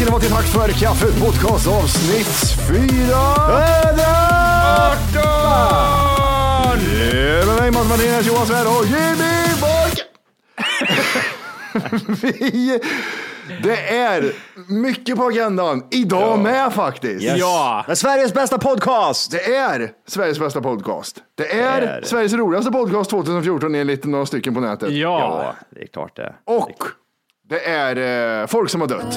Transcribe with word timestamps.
Ska 0.00 0.04
ni 0.06 0.10
vara 0.12 0.20
till 0.20 0.30
Tack 0.30 0.44
för 0.44 0.68
kaffet 0.72 1.20
podcast 1.20 1.68
avsnitt 1.68 2.26
418! 2.68 2.82
Med 7.46 7.56
mig 7.60 7.70
Måns 7.70 7.88
Martinez, 7.88 8.26
Johan 8.26 8.46
Svärd 8.46 8.66
och 8.66 8.84
Jimmy 8.86 9.44
Bork! 9.60 10.04
Vi, 12.22 12.80
det 13.62 13.96
är 13.96 14.32
mycket 14.68 15.16
på 15.16 15.24
agendan 15.24 15.82
idag 15.90 16.38
med 16.38 16.72
faktiskt. 16.72 17.36
Ja! 17.38 17.84
Men 17.86 17.96
Sveriges 17.96 18.34
bästa 18.34 18.58
podcast! 18.58 19.30
Det 19.30 19.54
är 19.56 19.90
Sveriges 20.08 20.38
bästa 20.38 20.60
podcast. 20.60 21.16
Det 21.34 21.52
är, 21.52 21.80
Det 21.80 21.86
är 21.86 22.00
det. 22.00 22.06
Sveriges 22.06 22.32
roligaste 22.32 22.70
podcast 22.70 23.10
2014 23.10 23.74
enligt 23.74 24.04
några 24.04 24.26
stycken 24.26 24.54
på 24.54 24.60
nätet. 24.60 24.90
Ja! 24.90 25.54
det 25.70 25.82
är 25.82 25.86
klart 25.86 26.16
det. 26.16 26.34
Och 26.44 26.70
det 27.50 27.64
är 27.68 28.40
eh, 28.42 28.46
folk 28.46 28.70
som 28.70 28.80
har 28.80 28.88
dött. 28.88 29.12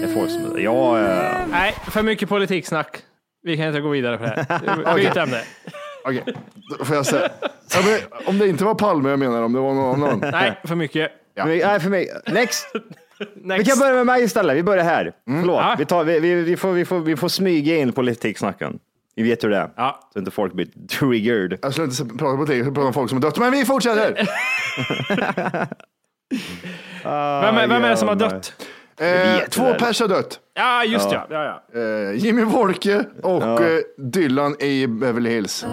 Det 0.00 0.10
är 0.10 0.14
folk 0.14 0.30
som... 0.30 0.62
Ja, 0.62 0.98
eh, 1.00 1.46
Nej, 1.50 1.74
för 1.90 2.02
mycket 2.02 2.28
politiksnack. 2.28 2.96
Vi 3.42 3.56
kan 3.56 3.66
inte 3.66 3.80
gå 3.80 3.88
vidare 3.88 4.18
på 4.18 4.24
det 4.24 4.46
här. 4.48 4.94
Byt 4.96 5.16
ämne. 5.16 5.40
Okej, 6.04 6.24
då 6.78 6.84
får 6.84 6.96
jag 6.96 7.06
säga. 7.06 7.28
Ja, 7.74 7.80
men, 7.84 7.98
om 8.28 8.38
det 8.38 8.48
inte 8.48 8.64
var 8.64 8.74
Palme 8.74 9.10
jag 9.10 9.18
menar, 9.18 9.42
om 9.42 9.52
det 9.52 9.60
var 9.60 9.74
någon 9.74 10.02
annan. 10.04 10.18
Nej, 10.32 10.58
för 10.64 10.74
mycket. 10.74 11.10
för 11.36 11.44
mig- 11.46 11.62
nej, 11.64 11.80
för 11.80 11.90
mig. 11.90 12.08
Next! 12.26 12.66
Vi 13.36 13.46
Next. 13.48 13.70
kan 13.70 13.78
börja 13.78 13.94
med 13.94 14.06
mig 14.06 14.22
istället. 14.24 14.56
Vi 14.56 14.62
börjar 14.62 14.84
här. 14.84 15.12
Förlåt. 15.26 15.56
Ja. 15.56 15.74
Vi, 15.78 15.84
tar, 15.84 16.04
vi, 16.04 16.20
vi, 16.20 16.34
vi, 16.34 16.56
får, 16.56 16.72
vi, 16.72 16.84
får, 16.84 17.00
vi 17.00 17.16
får 17.16 17.28
smyga 17.28 17.76
in 17.76 17.92
politiksnacken. 17.92 18.78
Vi 19.14 19.22
vet 19.22 19.44
hur 19.44 19.48
det 19.48 19.56
är. 19.56 19.70
Ja. 19.76 20.10
Så 20.12 20.18
inte 20.18 20.30
folk 20.30 20.52
blir 20.52 20.68
triggered. 20.98 21.58
Jag 21.62 21.72
skulle 21.72 21.86
inte 21.86 22.04
prata 22.18 22.36
på 22.36 22.44
det, 22.44 22.54
jag 22.56 22.64
skulle 22.64 22.74
prata 22.74 22.86
om 22.86 22.92
folk 22.94 23.08
som 23.08 23.16
har 23.22 23.22
dött. 23.22 23.38
Men 23.38 23.50
vi 23.52 23.64
fortsätter. 23.64 24.28
Vem, 27.02 27.56
är- 27.56 27.66
vem 27.68 27.84
är 27.84 27.90
det 27.90 27.96
som 27.96 28.08
har 28.08 28.14
dött? 28.14 28.66
Eh, 29.00 29.48
två 29.48 29.74
pers 29.74 30.00
har 30.00 30.08
dött. 30.08 30.40
Ja, 30.54 30.84
just 30.84 31.12
ja. 31.12 31.26
ja, 31.30 31.62
ja. 31.74 31.80
Eh, 31.80 32.12
Jimmy 32.24 32.44
Wolke 32.44 33.04
och 33.22 33.42
eh, 33.62 33.78
Dylan 33.98 34.56
i 34.62 34.86
Beverly 34.86 35.30
Hills. 35.30 35.66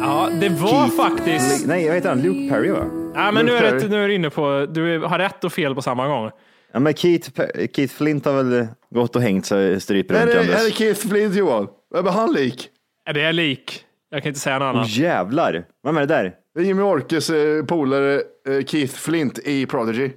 Ja, 0.00 0.28
det 0.40 0.48
var 0.48 0.88
faktiskt... 0.88 1.66
Nej, 1.66 1.86
jag 1.86 1.94
heter 1.94 2.08
han 2.08 2.22
Luke 2.22 2.54
Perry 2.54 2.70
va? 2.70 2.84
Ja, 3.14 3.30
men 3.32 3.46
nu 3.46 3.52
är, 3.56 3.60
Perry. 3.60 3.78
det, 3.80 3.88
nu 3.88 4.04
är 4.04 4.08
du 4.08 4.14
inne 4.14 4.30
på... 4.30 4.66
Du 4.70 4.98
har 4.98 5.18
rätt 5.18 5.44
och 5.44 5.52
fel 5.52 5.74
på 5.74 5.82
samma 5.82 6.06
gång. 6.08 6.30
Ja, 6.72 6.80
men 6.80 6.94
Keith, 6.94 7.30
Keith 7.76 7.94
Flint 7.94 8.24
har 8.24 8.32
väl 8.42 8.66
gått 8.90 9.16
och 9.16 9.22
hängt 9.22 9.46
sig 9.46 9.72
Är 9.74 9.78
stryprunkandes. 9.78 10.34
det, 10.46 10.52
är 10.54 10.64
det 10.64 10.70
Keith 10.70 11.08
Flint 11.08 11.34
Johan? 11.34 11.68
Vem 11.94 12.06
är 12.06 12.10
han 12.10 12.32
lik? 12.32 12.68
Ja, 13.06 13.12
Det 13.12 13.22
är 13.22 13.32
lik. 13.32 13.84
Jag 14.10 14.22
kan 14.22 14.28
inte 14.30 14.40
säga 14.40 14.58
något 14.58 14.64
Åh 14.74 14.76
annat. 14.78 14.88
jävlar. 14.90 15.64
Vem 15.84 15.96
är 15.96 16.00
det 16.00 16.06
där? 16.06 16.32
Det 16.54 16.60
är 16.60 16.64
Jimmy 16.64 16.82
Wolkes 16.82 17.30
eh, 17.30 17.64
polare 17.64 18.14
eh, 18.48 18.64
Keith 18.66 18.94
Flint 18.94 19.38
i 19.38 19.66
Prodigy. 19.66 20.10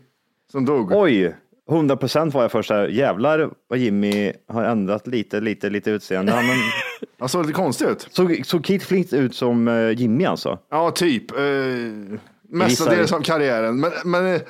Som 0.55 0.65
dog. 0.65 0.91
Oj, 0.91 1.35
100 1.71 1.97
procent 1.97 2.33
var 2.33 2.41
jag 2.41 2.51
först 2.51 2.69
här. 2.69 2.87
Jävlar 2.87 3.49
vad 3.67 3.79
Jimmy 3.79 4.31
har 4.47 4.63
ändrat 4.63 5.07
lite, 5.07 5.39
lite, 5.41 5.69
lite 5.69 5.91
utseende. 5.91 6.31
Men, 6.35 6.45
Han 7.19 7.29
såg 7.29 7.41
lite 7.41 7.53
konstig 7.53 7.85
ut. 7.85 8.07
såg, 8.11 8.41
såg 8.45 8.65
Keith 8.65 8.85
Flint 8.85 9.13
ut 9.13 9.35
som 9.35 9.67
eh, 9.67 9.89
Jimmy 9.91 10.25
alltså? 10.25 10.59
Ja, 10.71 10.91
typ. 10.91 11.31
Eh, 11.31 11.37
mestadels 12.49 13.11
av 13.13 13.21
karriären. 13.21 13.79
Men, 13.79 13.91
men 14.05 14.33
eh, 14.35 14.41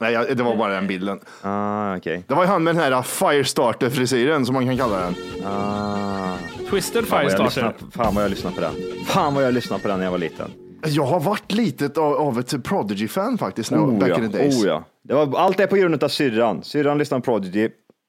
nej, 0.00 0.12
jag- 0.12 0.36
det 0.36 0.42
var 0.42 0.56
bara 0.56 0.72
den 0.74 0.86
bilden. 0.86 1.20
Ah, 1.42 1.96
okej. 1.96 2.24
Det 2.26 2.34
var 2.34 2.42
ju 2.42 2.48
han 2.48 2.64
med 2.64 2.74
den 2.76 2.82
här 2.92 3.02
Firestarter-frisyren 3.02 4.46
som 4.46 4.54
man 4.54 4.66
kan 4.66 4.76
kalla 4.76 5.00
den. 5.00 5.14
Ah. 5.46 6.36
Twisted 6.70 7.06
Fan, 7.06 7.24
vad 7.24 7.32
jag 7.32 7.38
Firestarter. 7.38 7.72
lyssnade- 7.74 7.92
fan 8.04 8.14
vad 8.14 8.24
jag 8.24 8.30
lyssnade 8.30 8.54
på 8.56 8.60
den. 8.62 8.72
Fan 9.06 9.34
vad 9.34 9.44
jag 9.44 9.54
lyssnade 9.54 9.82
på 9.82 9.88
den 9.88 9.98
när 9.98 10.04
jag 10.06 10.10
var 10.12 10.18
liten. 10.18 10.50
Jag 10.86 11.04
har 11.04 11.20
varit 11.20 11.52
lite 11.52 12.00
av, 12.00 12.14
av 12.14 12.38
ett 12.38 12.64
Prodigy-fan 12.64 13.38
faktiskt. 13.38 13.70
nu, 13.70 13.78
back 13.78 14.08
ja. 14.08 14.16
in 14.16 14.30
the 14.30 14.38
days. 14.38 14.64
Oh, 14.64 14.68
ja. 14.68 14.84
Det 15.02 15.14
var, 15.14 15.38
allt 15.38 15.60
är 15.60 15.66
på 15.66 15.76
grund 15.76 16.04
av 16.04 16.08
syrran. 16.08 16.62
Syrran 16.62 16.98
lyssnade 16.98 17.20
på 17.20 17.24
Prodigy. 17.24 17.68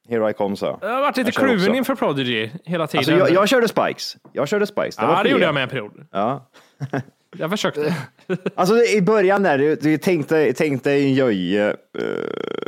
Here 0.10 0.30
I 0.30 0.34
come, 0.34 0.56
så. 0.56 0.80
Jag 0.82 0.90
har 0.90 1.02
varit 1.02 1.18
lite 1.18 1.32
kluven 1.32 1.76
inför 1.76 1.96
Prodigy 1.96 2.50
hela 2.66 2.88
tiden. 2.88 3.00
Alltså, 3.00 3.12
jag, 3.12 3.32
jag 3.32 3.50
körde 3.50 3.68
Spikes. 3.68 4.18
Jag 4.34 4.48
körde 4.48 4.68
Spikes. 4.68 4.96
Det 4.96 5.06
var 5.06 5.14
ja, 5.14 5.24
det 5.24 5.30
gjorde 5.30 5.44
jag 5.44 5.54
med 5.54 5.64
en 5.64 5.70
period. 5.70 6.08
Ja. 6.12 6.50
Jag 7.38 7.50
försökte. 7.50 7.96
Alltså 8.56 8.84
i 8.84 9.02
början 9.02 9.44
där, 9.44 9.58
du, 9.58 9.76
du 9.76 9.98
tänkte, 9.98 10.54
tänkte 10.54 10.92
en 10.92 11.14
jöje, 11.14 11.70
uh, 11.70 11.76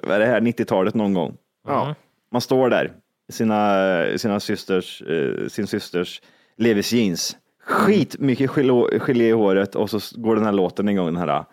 vad 0.03 0.15
är 0.15 0.19
det 0.19 0.25
här, 0.25 0.41
90-talet 0.41 0.93
någon 0.93 1.13
gång. 1.13 1.35
Ja. 1.67 1.95
Man 2.31 2.41
står 2.41 2.69
där 2.69 2.91
i 3.29 3.31
sina, 3.31 4.17
sina 4.17 4.39
systers, 4.39 5.01
eh, 5.01 5.47
sin 5.47 5.67
systers 5.67 6.21
Levis 6.57 6.93
jeans. 6.93 7.37
Skit 7.65 8.19
mycket 8.19 8.51
gelé, 8.51 8.99
gelé 8.99 9.27
i 9.27 9.31
håret 9.31 9.75
och 9.75 9.89
så 9.89 9.99
går 10.11 10.35
den 10.35 10.45
här 10.45 10.51
låten 10.51 10.89
igång, 10.89 11.05
den 11.05 11.17
här. 11.17 11.39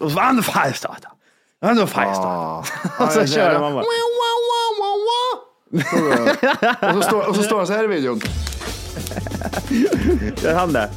Och 0.00 0.10
så 0.10 0.42
Firestarter. 0.42 1.10
Firestarter. 1.86 3.04
Och 3.04 3.12
så 3.12 3.26
kör 3.26 3.60
man 3.60 3.74
bara. 3.74 3.84
och, 6.88 6.94
så 6.94 7.02
står, 7.02 7.28
och 7.28 7.36
så 7.36 7.42
står 7.42 7.56
han 7.56 7.66
så 7.66 7.72
här 7.72 7.84
i 7.84 7.86
videon. 7.86 8.20
Det 10.42 10.44
är 10.44 10.54
han 10.54 10.72
där. 10.72 10.88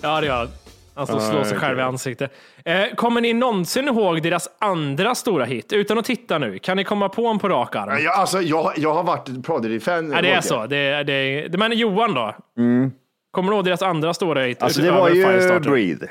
Ja, 0.00 0.20
det 0.20 0.26
gör 0.26 0.36
han. 0.36 0.48
Alltså 0.96 1.20
slå 1.20 1.44
sig 1.44 1.58
själv 1.58 1.78
i 1.78 1.82
ansiktet. 1.82 2.32
Eh, 2.64 2.82
kommer 2.96 3.20
ni 3.20 3.32
någonsin 3.32 3.88
ihåg 3.88 4.22
deras 4.22 4.48
andra 4.58 5.14
stora 5.14 5.44
hit? 5.44 5.72
Utan 5.72 5.98
att 5.98 6.04
titta 6.04 6.38
nu, 6.38 6.58
kan 6.58 6.76
ni 6.76 6.84
komma 6.84 7.08
på 7.08 7.26
en 7.26 7.38
på 7.38 7.48
rak 7.48 7.76
arm? 7.76 7.98
Jag, 8.04 8.14
alltså, 8.14 8.40
jag, 8.40 8.72
jag 8.76 8.94
har 8.94 9.02
varit 9.02 9.28
Prodigy-fan. 9.46 10.12
Ja, 10.12 10.22
det 10.22 10.30
är 10.32 10.40
så. 10.40 10.66
Det, 10.66 11.02
det, 11.04 11.48
det, 11.48 11.58
men 11.58 11.72
Johan 11.72 12.14
då? 12.14 12.34
Kommer 13.30 13.50
du 13.50 13.56
ihåg 13.56 13.64
deras 13.64 13.82
andra 13.82 14.14
stora 14.14 14.42
hit? 14.42 14.62
Alltså 14.62 14.82
det 14.82 14.90
var 14.90 15.08
ju 15.10 15.24
Firestarter? 15.26 15.70
Breathe. 15.70 16.06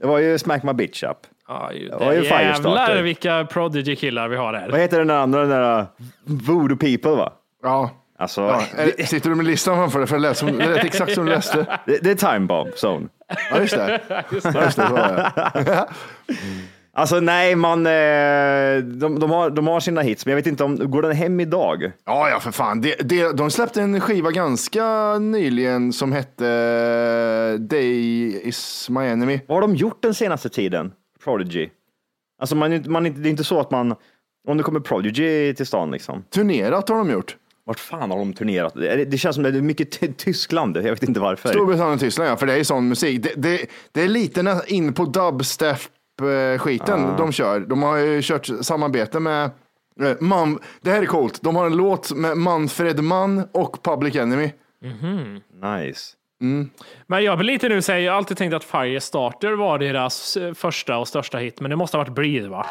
Det 0.00 0.06
var 0.06 0.18
ju 0.18 0.38
Smack 0.38 0.62
My 0.62 0.72
Bitch 0.72 1.02
Up. 1.02 1.16
Ja, 1.48 1.72
ju- 1.72 1.88
var 1.90 2.12
ju 2.12 2.24
jävlar 2.24 2.38
Firestarter. 2.54 3.02
vilka 3.02 3.44
Prodigy-killar 3.44 4.28
vi 4.28 4.36
har 4.36 4.52
här. 4.54 4.70
Vad 4.70 4.80
heter 4.80 4.98
den 4.98 5.10
andra, 5.10 5.40
den 5.40 5.50
där 5.50 5.86
Voodoo 6.24 6.76
People 6.76 7.10
va? 7.10 7.32
Ja. 7.62 7.90
Alltså, 8.20 8.40
Ja, 8.40 8.62
är- 8.76 9.04
sitter 9.06 9.30
du 9.30 9.36
med 9.36 9.46
listan 9.46 9.76
framför 9.76 9.98
dig? 9.98 10.08
För 10.08 10.16
det 10.16 10.22
lät, 10.22 10.36
som, 10.36 10.58
det 10.58 10.68
lät 10.68 10.84
exakt 10.84 11.14
som 11.14 11.24
du 11.26 11.30
läste. 11.30 11.78
det, 11.86 11.98
det 12.02 12.10
är 12.10 12.14
Time 12.34 12.46
Bomb 12.46 12.70
Zone. 12.84 13.08
Ja, 13.50 13.60
just 13.60 13.74
det. 13.74 14.00
Just 14.32 14.52
det 14.52 14.72
det. 14.76 15.88
Alltså 16.92 17.20
nej, 17.20 17.54
man, 17.54 17.86
eh, 17.86 17.92
de, 18.84 19.18
de, 19.20 19.30
har, 19.30 19.50
de 19.50 19.66
har 19.66 19.80
sina 19.80 20.00
hits, 20.00 20.26
men 20.26 20.30
jag 20.32 20.36
vet 20.36 20.46
inte 20.46 20.64
om, 20.64 20.90
går 20.90 21.02
den 21.02 21.12
hem 21.12 21.40
idag? 21.40 21.92
Ja, 22.06 22.30
ja, 22.30 22.40
för 22.40 22.50
fan. 22.50 22.80
Det, 22.80 22.94
det, 23.08 23.32
de 23.36 23.50
släppte 23.50 23.82
en 23.82 24.00
skiva 24.00 24.30
ganska 24.30 25.18
nyligen 25.18 25.92
som 25.92 26.12
hette 26.12 26.46
eh, 27.54 27.60
Day 27.60 28.40
is 28.48 28.86
my 28.90 29.00
enemy. 29.06 29.40
Vad 29.48 29.56
har 29.56 29.60
de 29.62 29.74
gjort 29.76 30.02
den 30.02 30.14
senaste 30.14 30.48
tiden? 30.48 30.92
Prodigy. 31.24 31.68
Alltså 32.40 32.56
man, 32.56 32.72
är 32.72 32.76
inte- 32.76 32.90
man, 32.90 33.02
det 33.04 33.28
är 33.28 33.30
inte 33.30 33.44
så 33.44 33.60
att 33.60 33.70
man, 33.70 33.94
om 34.48 34.56
det 34.56 34.62
kommer 34.62 34.80
Prodigy 34.80 35.54
till 35.54 35.66
stan 35.66 35.90
liksom. 35.90 36.24
Turnerat 36.34 36.88
har 36.88 36.96
de 36.96 37.10
gjort. 37.10 37.36
Vart 37.68 37.80
fan 37.80 38.10
har 38.10 38.18
de 38.18 38.32
turnerat? 38.32 38.74
Det, 38.74 39.18
känns 39.18 39.34
som 39.34 39.42
det 39.42 39.48
är 39.48 39.52
mycket 39.52 40.00
ty- 40.00 40.12
Tyskland, 40.12 40.76
jag 40.76 40.82
vet 40.82 41.02
inte 41.02 41.20
varför. 41.20 41.48
Storbritannien 41.48 41.94
och 41.94 42.00
Tyskland, 42.00 42.30
ja, 42.30 42.36
för 42.36 42.46
det 42.46 42.52
är 42.52 42.64
sån 42.64 42.88
musik. 42.88 43.22
Det, 43.22 43.32
det, 43.36 43.66
det 43.92 44.02
är 44.02 44.08
lite 44.08 44.62
in 44.66 44.92
på 44.92 45.04
dubstep-skiten 45.04 47.16
de 47.16 47.32
kör. 47.32 47.60
De 47.60 47.82
har 47.82 47.96
ju 47.96 48.22
kört 48.22 48.48
samarbete 48.60 49.20
med 49.20 49.44
eh, 50.00 50.16
Man, 50.20 50.58
det 50.80 50.90
här 50.90 51.02
är 51.02 51.06
coolt. 51.06 51.42
De 51.42 51.56
har 51.56 51.66
en 51.66 51.76
låt 51.76 52.12
med 52.12 52.36
Manfred 52.36 53.04
Mann 53.04 53.48
och 53.52 53.82
Public 53.82 54.16
Enemy. 54.16 54.50
Nice. 55.62 56.14
Men 57.06 57.24
jag 57.24 57.38
blir 57.38 57.46
lite 57.52 57.68
nu 57.68 57.82
säger 57.82 58.06
jag 58.06 58.12
har 58.12 58.16
alltid 58.18 58.36
tänkt 58.36 58.54
att 58.54 58.64
Firestarter 58.64 59.52
var 59.52 59.78
deras 59.78 60.36
eh, 60.36 60.54
första 60.54 60.98
och 60.98 61.08
största 61.08 61.38
hit, 61.38 61.60
men 61.60 61.70
det 61.70 61.76
måste 61.76 61.96
ha 61.96 62.04
varit 62.04 62.14
Breathe 62.14 62.48
va? 62.48 62.66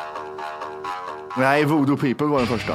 Nej, 1.38 1.66
Voodoo 1.66 1.98
People 1.98 2.28
var 2.28 2.38
den 2.38 2.48
första. 2.48 2.74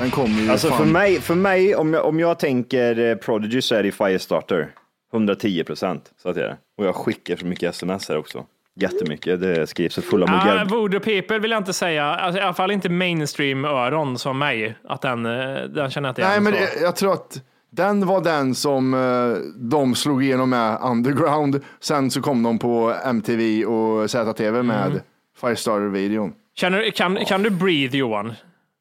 Den 0.00 0.10
kom 0.10 0.26
ju 0.30 0.50
Alltså 0.50 0.68
fan. 0.68 0.78
för 0.78 0.84
mig, 0.84 1.20
för 1.20 1.34
mig 1.34 1.74
om, 1.76 1.94
jag, 1.94 2.04
om 2.06 2.20
jag 2.20 2.38
tänker 2.38 2.98
eh, 3.10 3.14
Prodigy 3.16 3.62
så 3.62 3.74
är 3.74 3.82
det 3.82 3.92
Firestarter. 3.92 4.68
110 5.12 5.64
procent, 5.64 6.12
så 6.22 6.28
att 6.28 6.34
det 6.34 6.44
är. 6.44 6.56
Och 6.78 6.86
jag 6.86 6.94
skickar 6.94 7.36
så 7.36 7.46
mycket 7.46 7.70
sms 7.70 8.08
här 8.08 8.16
också. 8.18 8.44
Jättemycket, 8.80 9.40
det 9.40 9.66
skrivs 9.66 9.94
så 9.94 10.02
fulla 10.02 10.26
Ah, 10.26 10.30
muggar. 10.44 10.64
Voodoo 10.64 11.00
People 11.00 11.38
vill 11.38 11.50
jag 11.50 11.60
inte 11.60 11.72
säga, 11.72 12.04
alltså, 12.04 12.40
i 12.40 12.44
alla 12.44 12.54
fall 12.54 12.70
inte 12.70 12.88
mainstream-öron 12.88 14.18
som 14.18 14.38
mig, 14.38 14.74
att 14.88 15.02
den, 15.02 15.26
eh, 15.26 15.62
den 15.62 15.90
känner 15.90 16.08
jag 16.08 16.12
inte 16.12 16.22
Nej, 16.22 16.30
igen. 16.30 16.42
men 16.44 16.52
så. 16.52 16.58
det, 16.58 16.80
jag 16.82 16.96
tror 16.96 17.12
att 17.12 17.42
den 17.70 18.06
var 18.06 18.20
den 18.20 18.54
som 18.54 18.94
eh, 18.94 19.42
de 19.56 19.94
slog 19.94 20.24
igenom 20.24 20.50
med 20.50 20.78
underground. 20.82 21.60
Sen 21.80 22.10
så 22.10 22.20
kom 22.22 22.42
de 22.42 22.58
på 22.58 22.94
MTV 23.04 23.64
och 23.64 24.10
ZTV 24.10 24.62
med 24.62 24.86
Mm. 24.86 24.98
Firestarter-videon. 25.40 26.32
Känner, 26.56 26.90
kan, 26.90 27.16
kan 27.24 27.42
du 27.42 27.50
Breathe 27.50 27.96
Johan? 27.98 28.32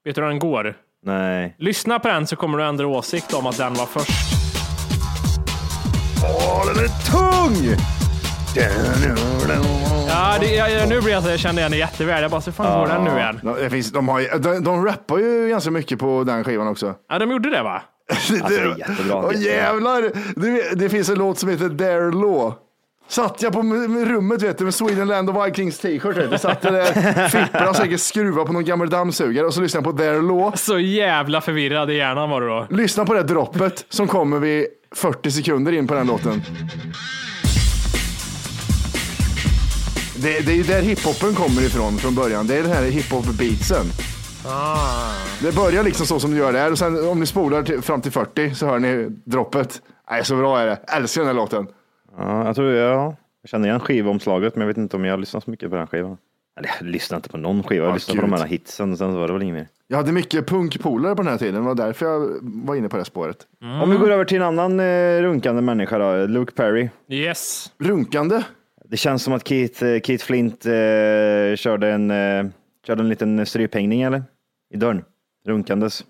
Vet 0.06 0.16
du 0.16 0.22
hur 0.22 0.28
den 0.30 0.40
går? 0.40 0.76
Nej. 1.06 1.56
Lyssna 1.60 2.00
på 2.00 2.08
den 2.08 2.28
så 2.28 2.36
kommer 2.36 2.58
du 2.58 2.64
ändra 2.66 2.88
åsikt 2.88 3.34
om 3.34 3.46
att 3.48 3.58
den 3.58 3.74
var 3.74 3.86
först. 3.86 4.12
Åh, 6.24 6.66
den 6.74 6.84
är 6.84 6.88
tung! 7.12 7.76
Ja, 10.08 10.36
det, 10.40 10.56
jag, 10.56 10.90
nu 10.90 11.02
blir 11.02 11.12
jag 11.14 11.24
så 11.24 11.30
jag 11.30 11.40
kände 11.40 11.62
igen 11.62 11.72
det 11.72 11.78
jätteväl. 11.78 12.22
Jag 12.22 12.32
bara, 12.32 12.42
så 12.42 12.52
fan 12.52 12.80
går 12.80 12.88
den 12.88 13.04
nu 13.04 13.20
igen? 13.20 13.40
De, 13.44 13.56
det 13.64 13.70
finns, 13.70 13.92
de, 13.92 14.08
har, 14.10 14.20
ju- 14.20 14.28
de, 14.40 14.64
de 14.64 14.86
rappar 14.86 15.18
ju 15.18 15.48
ganska 15.50 15.72
mycket 15.72 16.00
på 16.00 16.24
den 16.24 16.44
skivan 16.44 16.68
också. 16.68 16.94
Ja, 17.10 17.20
de 17.20 17.32
gjorde 17.32 17.50
det 17.50 17.64
va? 17.64 17.82
Alltså 18.12 18.34
det 18.34 18.56
är 18.56 18.78
jättebra. 18.80 19.16
Åh 19.26 19.42
jävlar! 19.42 20.02
Det, 20.42 20.76
det 20.80 20.90
finns 20.90 21.10
en 21.10 21.16
låt 21.16 21.40
som 21.40 21.50
heter 21.50 21.70
Dare 21.70 22.12
Law. 22.12 22.54
Satt 23.08 23.42
jag 23.42 23.54
på 23.54 23.60
rummet 24.06 24.42
vet 24.42 24.58
du, 24.58 24.64
med 24.64 24.74
Sweden 24.76 25.08
Land 25.08 25.30
of 25.30 25.48
Vikings 25.48 25.80
t-shirt. 25.80 26.42
Satt 26.42 26.64
jag 26.64 26.74
där, 26.74 27.28
fipprade 27.30 27.70
och 27.70 27.76
säkert 27.76 28.00
skruva 28.00 28.46
på 28.46 28.54
någon 28.54 28.66
gammal 28.66 28.90
dammsugare 28.90 29.46
och 29.46 29.54
så 29.54 29.62
lyssnade 29.62 29.88
jag 29.88 29.98
på 29.98 30.04
Dare 30.04 30.22
Law. 30.22 30.52
Så 30.56 30.80
jävla 30.80 31.42
förvirrad 31.42 31.92
i 31.92 31.94
hjärnan 31.94 32.30
var 32.30 32.42
du 32.42 32.48
då. 32.48 32.68
Lyssna 32.70 33.06
på 33.06 33.14
det 33.14 33.24
droppet 33.24 33.86
som 33.90 34.08
kommer 34.08 34.40
vid 34.40 34.66
40 34.96 35.32
sekunder 35.32 35.72
in 35.72 35.88
på 35.88 35.94
den 35.94 36.08
låten. 36.08 36.42
Det, 40.16 40.40
det 40.46 40.52
är 40.52 40.56
ju 40.56 40.64
där 40.64 40.82
hiphopen 40.82 41.36
kommer 41.36 41.62
ifrån 41.62 41.98
från 41.98 42.16
början. 42.16 42.48
Det 42.48 42.58
är 42.58 42.62
den 42.64 42.72
här 42.72 42.84
hiphop-beatsen. 42.84 43.86
Det 45.42 45.56
börjar 45.56 45.84
liksom 45.84 46.06
så 46.06 46.20
som 46.20 46.32
du 46.32 46.38
gör 46.38 46.54
där 46.54 46.72
och 46.72 46.78
sen 46.78 47.08
om 47.10 47.20
ni 47.20 47.26
spolar 47.26 47.64
till, 47.64 47.82
fram 47.82 48.02
till 48.02 48.12
40 48.12 48.56
så 48.56 48.66
hör 48.66 48.80
ni 48.80 49.08
droppet. 49.26 49.82
Nej, 50.12 50.26
så 50.26 50.36
bra 50.36 50.60
är 50.60 50.66
det. 50.66 50.80
Älskar 50.88 51.22
den 51.22 51.28
här 51.28 51.36
låten. 51.36 51.68
Ja, 52.18 52.46
jag 52.46 52.56
tror 52.56 52.72
jag, 52.72 53.16
jag 53.42 53.50
känner 53.50 53.68
igen 53.68 53.80
skivomslaget, 53.80 54.56
men 54.56 54.62
jag 54.62 54.68
vet 54.68 54.78
inte 54.78 54.96
om 54.98 55.06
jag 55.06 55.20
lyssnar 55.20 55.42
så 55.42 55.52
mycket 55.52 55.70
på 55.70 55.76
den 55.76 55.88
skivan. 55.88 56.18
Eller 56.60 56.70
jag 56.80 56.88
lyssnar 56.88 57.16
inte 57.18 57.30
på 57.30 57.38
någon 57.38 57.64
skiva, 57.64 57.84
jag 57.86 57.92
Ja, 57.92 57.94
lyssnar 57.94 58.16
på 58.16 58.22
de 58.22 58.30
gud. 58.32 58.40
här 58.40 58.48
hitsen 58.48 58.92
och 58.92 58.98
sen 58.98 59.12
så 59.14 59.20
var 59.20 59.28
det 59.28 59.34
väl 59.34 59.42
inget 59.42 59.56
mer. 59.56 59.68
Jag 59.88 59.98
hade 59.98 60.12
mycket 60.12 60.48
punkpolare 60.48 61.16
på 61.16 61.22
den 61.22 61.32
här 61.32 61.38
tiden. 61.38 61.54
Det 61.56 61.62
var 61.62 61.76
därför 61.76 62.06
jag 62.06 62.30
var 62.42 62.76
inne 62.76 62.90
på 62.90 62.98
det 62.98 63.06
spåret. 63.06 63.38
Om 63.84 63.90
vi 63.92 63.98
går 63.98 64.12
över 64.12 64.26
till 64.26 64.38
en 64.38 64.44
annan 64.60 64.80
eh, 64.80 65.22
runkande 65.22 65.62
människa 65.62 65.98
då, 65.98 66.26
Luke 66.26 66.52
Perry. 66.54 66.90
Yes. 67.10 67.72
Runkande. 67.80 68.44
Det 68.86 68.98
känns 68.98 69.24
som 69.24 69.34
att 69.34 69.48
Keith, 69.48 69.84
eh, 69.84 70.00
Keith 70.02 70.26
Flint 70.26 70.66
eh, 70.66 70.72
körde, 71.56 71.88
en, 71.90 72.12
eh, 72.12 72.46
körde 72.88 73.02
en 73.04 73.10
liten 73.10 73.46
stryphängning 73.46 74.02
eller? 74.02 74.24
I 74.74 74.78
dörren. 74.78 75.04
Runkandes. 75.48 76.06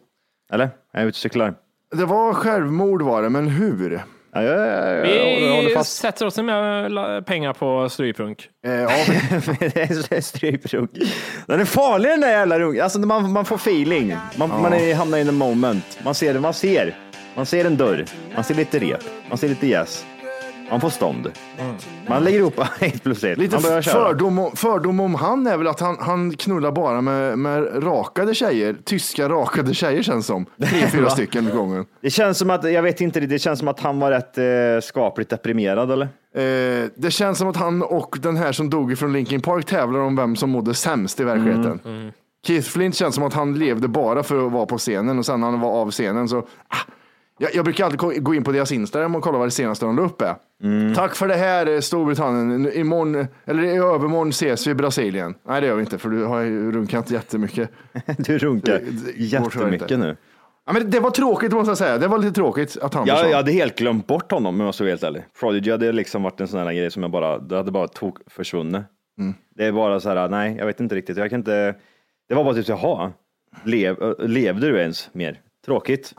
Eller? 0.52 0.70
Jag 0.92 1.02
är 1.02 1.06
ute 1.08 1.16
och 1.16 1.16
cyklar. 1.16 1.54
Det 1.96 2.06
var 2.06 2.34
självmord 2.34 3.02
var 3.02 3.22
det, 3.22 3.30
men 3.30 3.48
hur? 3.48 4.02
Ja, 4.34 4.42
jag 4.42 5.56
håller 5.56 5.68
Vi 5.70 5.74
fast. 5.74 5.96
sätter 5.98 6.26
oss 6.26 6.38
med 6.38 6.92
la- 6.92 7.22
pengar 7.22 7.54
på 7.54 7.90
stryprunk. 7.90 8.50
Eh, 8.66 8.72
ja, 8.74 8.90
Det 9.60 10.12
är 10.12 10.22
Stryprunk. 10.22 10.90
Den 11.48 11.60
är 11.60 11.66
farlig 11.66 12.10
den 12.12 12.22
där 12.22 12.30
jävla 12.30 12.60
runk. 12.60 12.80
Alltså 12.80 13.00
man, 13.00 13.32
man 13.32 13.46
får 13.46 13.56
feeling. 13.56 14.16
Man, 14.36 14.50
man 14.50 14.74
är, 14.74 14.96
hamnar 14.96 15.18
in 15.18 15.26
the 15.26 15.32
moment. 15.32 16.00
Man 16.06 16.16
ser 16.16 16.40
man 16.40 16.54
ser. 16.54 16.96
Man 17.36 17.46
ser 17.46 17.66
en 17.66 17.78
dörr. 17.78 18.06
Man 18.36 18.44
ser 18.44 18.56
lite 18.56 18.80
rep. 18.80 19.04
Man 19.30 19.38
ser 19.38 19.50
lite 19.50 19.68
gäss. 19.68 20.06
Man 20.74 20.82
får 20.82 20.90
stånd. 20.90 21.32
Man 22.08 22.24
lägger 22.24 22.40
ihop 22.40 22.60
ett 22.80 23.04
plus 23.04 23.24
ett. 23.24 23.38
Lite 23.38 23.82
fördom, 23.82 24.40
om- 24.40 24.56
fördom 24.56 25.00
om 25.00 25.16
han 25.16 25.48
är 25.48 25.58
väl 25.58 25.68
att 25.68 25.80
han, 25.80 25.98
han 26.00 26.32
knullar 26.32 26.72
bara 26.72 27.02
med, 27.02 27.40
med 27.40 27.84
rakade 27.84 28.36
tjejer. 28.36 28.76
Tyska 28.84 29.30
rakade 29.30 29.74
tjejer 29.74 30.04
känns 30.04 30.26
som. 30.26 30.46
Tre, 30.46 30.88
fyra 30.92 31.10
stycken 31.10 31.50
gången. 31.50 31.86
Det 32.02 32.10
känns 32.10 32.38
som 32.38 32.50
att, 32.50 32.72
jag 32.72 32.82
vet 32.82 33.02
inte, 33.02 33.20
det 33.20 33.40
känns 33.40 33.60
som 33.60 33.68
att 33.68 33.80
han 33.80 34.00
var 34.00 34.12
rätt 34.12 34.38
eh, 34.38 34.44
skapligt 34.88 35.30
deprimerad 35.30 35.92
eller? 35.92 36.06
Eh, 36.36 36.90
det 36.96 37.12
känns 37.12 37.38
som 37.38 37.48
att 37.48 37.58
han 37.58 37.82
och 37.84 38.18
den 38.22 38.38
här 38.38 38.52
som 38.52 38.70
dog 38.70 38.98
från 38.98 39.14
Linkin 39.14 39.42
Park 39.42 39.66
tävlar 39.66 40.00
om 40.00 40.16
vem 40.16 40.36
som 40.36 40.50
mådde 40.50 40.74
sämst 40.74 41.20
i 41.20 41.24
verkligheten. 41.24 41.80
Mm, 41.86 42.12
Keith 42.48 42.70
Flint 42.70 42.96
känns 42.96 43.16
som 43.16 43.24
att 43.24 43.34
han 43.34 43.60
levde 43.60 43.88
bara 43.88 44.24
för 44.24 44.46
att 44.46 44.52
vara 44.52 44.66
på 44.66 44.78
scenen 44.78 45.20
och 45.20 45.26
sen 45.26 45.40
när 45.40 45.50
han 45.52 45.60
var 45.60 45.72
av 45.72 45.92
scenen 45.92 46.30
så 46.30 46.38
ah, 46.68 46.78
jag, 47.38 47.56
jag 47.56 47.66
brukar 47.66 47.86
alltid 47.86 48.24
gå 48.24 48.36
in 48.36 48.44
på 48.44 48.52
deras 48.52 48.72
Instagram 48.72 49.16
och 49.16 49.24
kolla 49.24 49.38
vad 49.38 49.48
det 49.48 49.52
senaste 49.52 49.86
de 49.86 49.96
la 49.96 50.02
upp 50.02 50.22
är. 50.22 50.36
Mm. 50.64 50.94
Tack 50.94 51.16
för 51.16 51.28
det 51.28 51.36
här 51.36 51.68
eh, 51.68 51.80
Storbritannien. 51.80 52.74
Imorgon, 52.74 53.28
eller 53.46 53.64
i 53.64 53.78
övermorgon 53.78 54.30
ses 54.30 54.68
vi 54.68 54.72
i 54.72 54.76
Brasilien. 54.76 55.36
Nej 55.48 55.62
det 55.62 55.68
gör 55.68 55.76
vi 55.76 55.82
inte 55.82 55.98
för 55.98 56.10
du 56.10 56.24
har 56.26 56.40
ju 56.42 56.72
runkat 56.72 57.12
jättemycket. 57.12 57.70
Du 58.18 58.38
runkar 58.38 58.82
jättemycket 59.16 60.00
nu. 60.00 60.18
Ja, 60.66 60.74
men 60.74 60.90
det 60.92 61.00
var 61.00 61.10
tråkigt 61.10 61.52
måste 61.52 61.70
jag 61.70 61.78
säga. 61.78 61.98
Det 61.98 62.08
var 62.08 62.18
lite 62.18 62.34
tråkigt 62.34 62.78
att 62.82 62.94
han 62.94 63.06
försvann. 63.08 63.30
jag 63.30 63.38
hade 63.38 63.52
helt 63.52 63.78
glömt 63.78 64.08
bort 64.08 64.32
honom 64.32 64.60
om 64.60 64.66
jag 64.66 64.76
ska 64.76 64.84
vara 64.84 64.92
helt 64.92 65.04
ärlig. 65.04 65.24
Prodigy 65.40 65.72
hade 65.72 65.92
liksom 65.92 66.24
varit 66.24 66.42
en 66.42 66.48
sån 66.48 66.60
här 66.60 66.74
grej 66.74 66.92
som 66.92 67.02
jag 67.02 67.12
bara, 67.12 67.38
det 67.40 67.56
hade 67.58 67.72
bara 67.72 67.88
tog 67.88 68.20
försvunnit. 68.28 68.84
Mm. 69.20 69.34
Det 69.56 69.66
är 69.66 69.72
bara 69.72 70.00
så 70.00 70.10
här, 70.10 70.30
nej, 70.30 70.56
jag 70.58 70.66
vet 70.66 70.80
inte 70.80 70.96
riktigt. 70.96 71.18
Jag 71.18 71.30
kan 71.30 71.40
inte, 71.40 71.76
det 72.30 72.36
var 72.36 72.44
bara 72.44 72.54
typ, 72.54 72.68
jaha, 72.68 73.12
lev, 73.64 74.16
levde 74.20 74.72
du 74.72 74.80
ens 74.80 75.10
mer? 75.14 75.42
Tråkigt. 75.66 76.14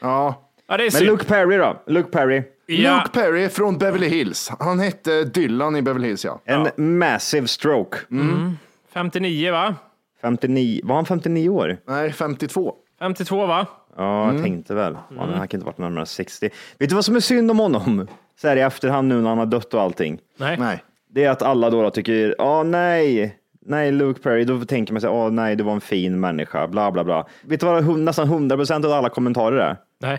Ja. 0.00 0.47
Ja, 0.68 0.76
det 0.76 0.82
är 0.82 0.84
Men 0.86 0.90
synd. 0.90 1.06
Luke 1.06 1.24
Perry 1.24 1.56
då? 1.56 1.82
Luke 1.86 2.10
Perry. 2.10 2.42
Ja. 2.66 2.94
Luke 2.96 3.08
Perry 3.20 3.48
från 3.48 3.78
Beverly 3.78 4.08
Hills. 4.08 4.50
Han 4.58 4.80
hette 4.80 5.24
Dylan 5.24 5.76
i 5.76 5.82
Beverly 5.82 6.08
Hills 6.08 6.24
ja. 6.24 6.40
En 6.44 6.98
massive 6.98 7.46
stroke. 7.48 7.98
Mm. 8.10 8.56
59 8.92 9.52
va? 9.52 9.74
59, 10.22 10.80
var 10.84 10.94
han 10.96 11.04
59 11.06 11.48
år? 11.48 11.76
Nej, 11.88 12.12
52. 12.12 12.74
52 12.98 13.46
va? 13.46 13.66
Ja, 13.96 14.22
Mm. 14.24 14.34
jag 14.36 14.44
tänkte 14.44 14.74
väl. 14.74 14.96
Han 15.18 15.28
han 15.32 15.48
kan 15.48 15.58
inte 15.58 15.66
varit 15.66 15.78
närmare 15.78 16.06
60. 16.06 16.50
Vet 16.78 16.88
du 16.88 16.94
vad 16.94 17.04
som 17.04 17.16
är 17.16 17.20
synd 17.20 17.50
om 17.50 17.58
honom? 17.58 18.08
Så 18.40 18.48
här 18.48 18.56
i 18.56 18.60
efterhand 18.60 19.08
nu 19.08 19.14
när 19.20 19.28
han 19.28 19.38
har 19.38 19.46
dött 19.46 19.74
och 19.74 19.80
allting. 19.82 20.18
Nej. 20.36 20.56
Nej. 20.58 20.82
Det 21.10 21.24
är 21.24 21.30
att 21.30 21.42
alla 21.42 21.70
då, 21.70 21.82
då 21.82 21.90
tycker, 21.90 22.34
åh 22.38 22.64
nej, 22.64 23.36
nej 23.60 23.92
Luke 23.92 24.20
Perry, 24.22 24.44
då 24.44 24.60
tänker 24.64 24.92
man 24.92 25.00
sig, 25.00 25.10
åh 25.10 25.30
nej, 25.30 25.56
det 25.56 25.62
var 25.64 25.72
en 25.72 25.80
fin 25.80 26.20
människa, 26.20 26.66
bla 26.68 26.90
bla 26.90 27.04
bla. 27.04 27.26
Vet 27.42 27.60
du 27.60 27.66
vad 27.66 27.84
hun- 27.84 28.04
nästan 28.04 28.26
100 28.26 28.56
procent 28.56 28.84
av 28.84 28.92
alla 28.92 29.08
kommentarer 29.08 29.56
är? 29.58 29.76
Nej. 30.00 30.18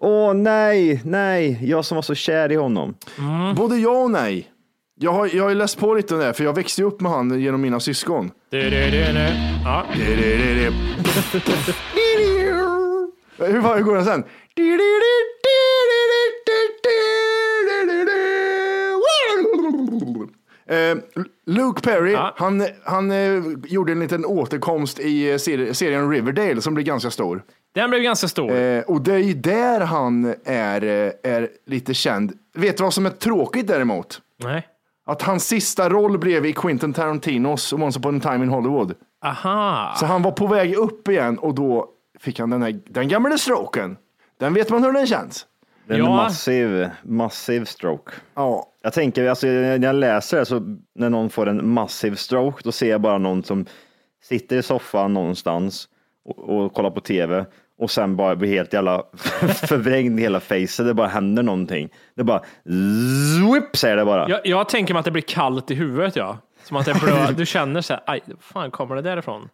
Åh 0.00 0.34
nej, 0.34 1.00
nej, 1.04 1.58
jag 1.62 1.84
som 1.84 1.94
var 1.94 2.02
så 2.02 2.14
kär 2.14 2.52
i 2.52 2.56
honom. 2.56 2.94
Både 3.56 3.76
ja 3.76 4.02
och 4.02 4.10
nej. 4.10 4.50
Jag 5.00 5.12
har, 5.12 5.30
jag 5.34 5.42
har 5.42 5.48
ju 5.50 5.54
läst 5.56 5.78
på 5.78 5.94
lite 5.94 6.14
om 6.14 6.20
det 6.20 6.26
här, 6.26 6.32
för 6.32 6.44
jag 6.44 6.54
växte 6.54 6.82
upp 6.82 7.00
med 7.00 7.12
han 7.12 7.40
genom 7.40 7.60
mina 7.60 7.80
syskon. 7.80 8.30
Du, 8.50 8.62
du, 8.62 8.70
du, 8.70 8.90
du. 8.90 9.28
Ja. 9.64 9.86
Hur 13.46 13.60
var- 13.60 13.80
går 13.80 13.94
den 13.94 14.04
sen? 14.04 14.24
Eh, 20.66 20.96
Luke 21.46 21.80
Perry, 21.82 22.12
Ja. 22.12 22.34
han, 22.36 22.66
han 22.84 23.10
eh, 23.10 23.42
gjorde 23.66 23.92
en 23.92 24.00
liten 24.00 24.24
återkomst 24.24 25.00
i 25.00 25.30
eh, 25.30 25.34
seri- 25.34 25.72
serien 25.74 26.10
Riverdale 26.10 26.60
som 26.60 26.74
blir 26.74 26.84
ganska 26.84 27.10
stor. 27.10 27.42
Den 27.74 27.90
blev 27.90 28.02
ganska 28.02 28.28
stor. 28.28 28.56
Eh, 28.56 28.80
och 28.82 29.00
det 29.00 29.14
är 29.14 29.18
ju 29.18 29.34
där 29.34 29.80
han 29.80 30.34
är, 30.44 30.82
eh, 30.84 31.12
är 31.32 31.48
lite 31.66 31.94
känd. 31.94 32.32
Vet 32.54 32.76
du 32.76 32.82
vad 32.82 32.94
som 32.94 33.06
är 33.06 33.10
tråkigt 33.10 33.66
däremot? 33.66 34.20
Nej. 34.36 34.68
Att 35.06 35.22
hans 35.22 35.46
sista 35.46 35.88
roll 35.88 36.18
blev 36.18 36.46
i 36.46 36.52
Quentin 36.52 36.92
Tarantinos 36.92 37.72
Once 37.72 37.98
upon 37.98 38.16
a 38.16 38.20
time 38.22 38.44
in 38.44 38.48
Hollywood. 38.50 38.94
Aha. 39.24 39.94
Så 39.96 40.06
han 40.06 40.22
var 40.22 40.30
på 40.32 40.46
väg 40.46 40.74
upp 40.74 41.08
igen 41.08 41.38
och 41.38 41.54
då 41.54 41.88
fick 42.20 42.38
han 42.40 42.50
den, 42.50 42.62
här, 42.62 42.80
den 42.86 43.08
gamla 43.08 43.38
stroken. 43.38 43.96
Den 44.38 44.54
vet 44.54 44.70
man 44.70 44.84
hur 44.84 44.92
den 44.92 45.06
känns. 45.06 45.46
Det 45.86 45.94
är 45.94 45.98
en 45.98 46.04
Ja. 46.04 46.16
massiv, 46.16 46.88
massiv 47.02 47.64
stroke. 47.64 48.12
Ja, 48.34 48.66
Jag 48.82 48.92
tänker, 48.92 49.28
alltså, 49.28 49.46
när 49.46 49.82
jag 49.82 49.94
läser 49.96 50.36
det, 50.38 50.44
så 50.46 50.76
när 50.94 51.10
någon 51.10 51.30
får 51.30 51.48
en 51.48 51.68
massiv 51.68 52.14
stroke, 52.14 52.60
då 52.64 52.72
ser 52.72 52.90
jag 52.90 53.00
bara 53.00 53.18
någon 53.18 53.42
som 53.44 53.66
sitter 54.22 54.56
i 54.56 54.62
soffan 54.62 55.14
någonstans 55.14 55.88
och, 56.24 56.38
och 56.38 56.72
kollar 56.74 56.90
på 56.90 57.00
tv 57.00 57.44
och 57.78 57.90
sen 57.90 58.16
bara 58.16 58.36
blir 58.36 58.48
helt 58.54 58.72
jävla 58.72 59.02
förvrängd 59.68 60.18
i 60.18 60.22
hela 60.22 60.40
facet. 60.40 60.86
Det 60.86 60.94
bara 60.94 61.06
händer 61.08 61.42
någonting. 61.42 61.88
Det 62.16 62.24
bara 62.24 62.42
zwip 63.48 63.76
säger 63.76 63.96
det 63.96 64.04
bara. 64.04 64.28
Jag, 64.28 64.40
jag 64.46 64.68
tänker 64.68 64.94
mig 64.94 64.98
att 64.98 65.04
det 65.04 65.10
blir 65.10 65.22
kallt 65.22 65.70
i 65.70 65.74
huvudet, 65.74 66.16
ja. 66.16 66.38
Som 66.64 66.76
att 66.76 66.86
det 66.86 66.94
blöd. 67.00 67.34
Du 67.36 67.46
känner 67.46 67.80
så 67.80 67.92
här, 67.92 68.02
aj, 68.06 68.22
fan 68.40 68.70
kommer 68.70 68.96
det 68.96 69.02
därifrån? 69.02 69.48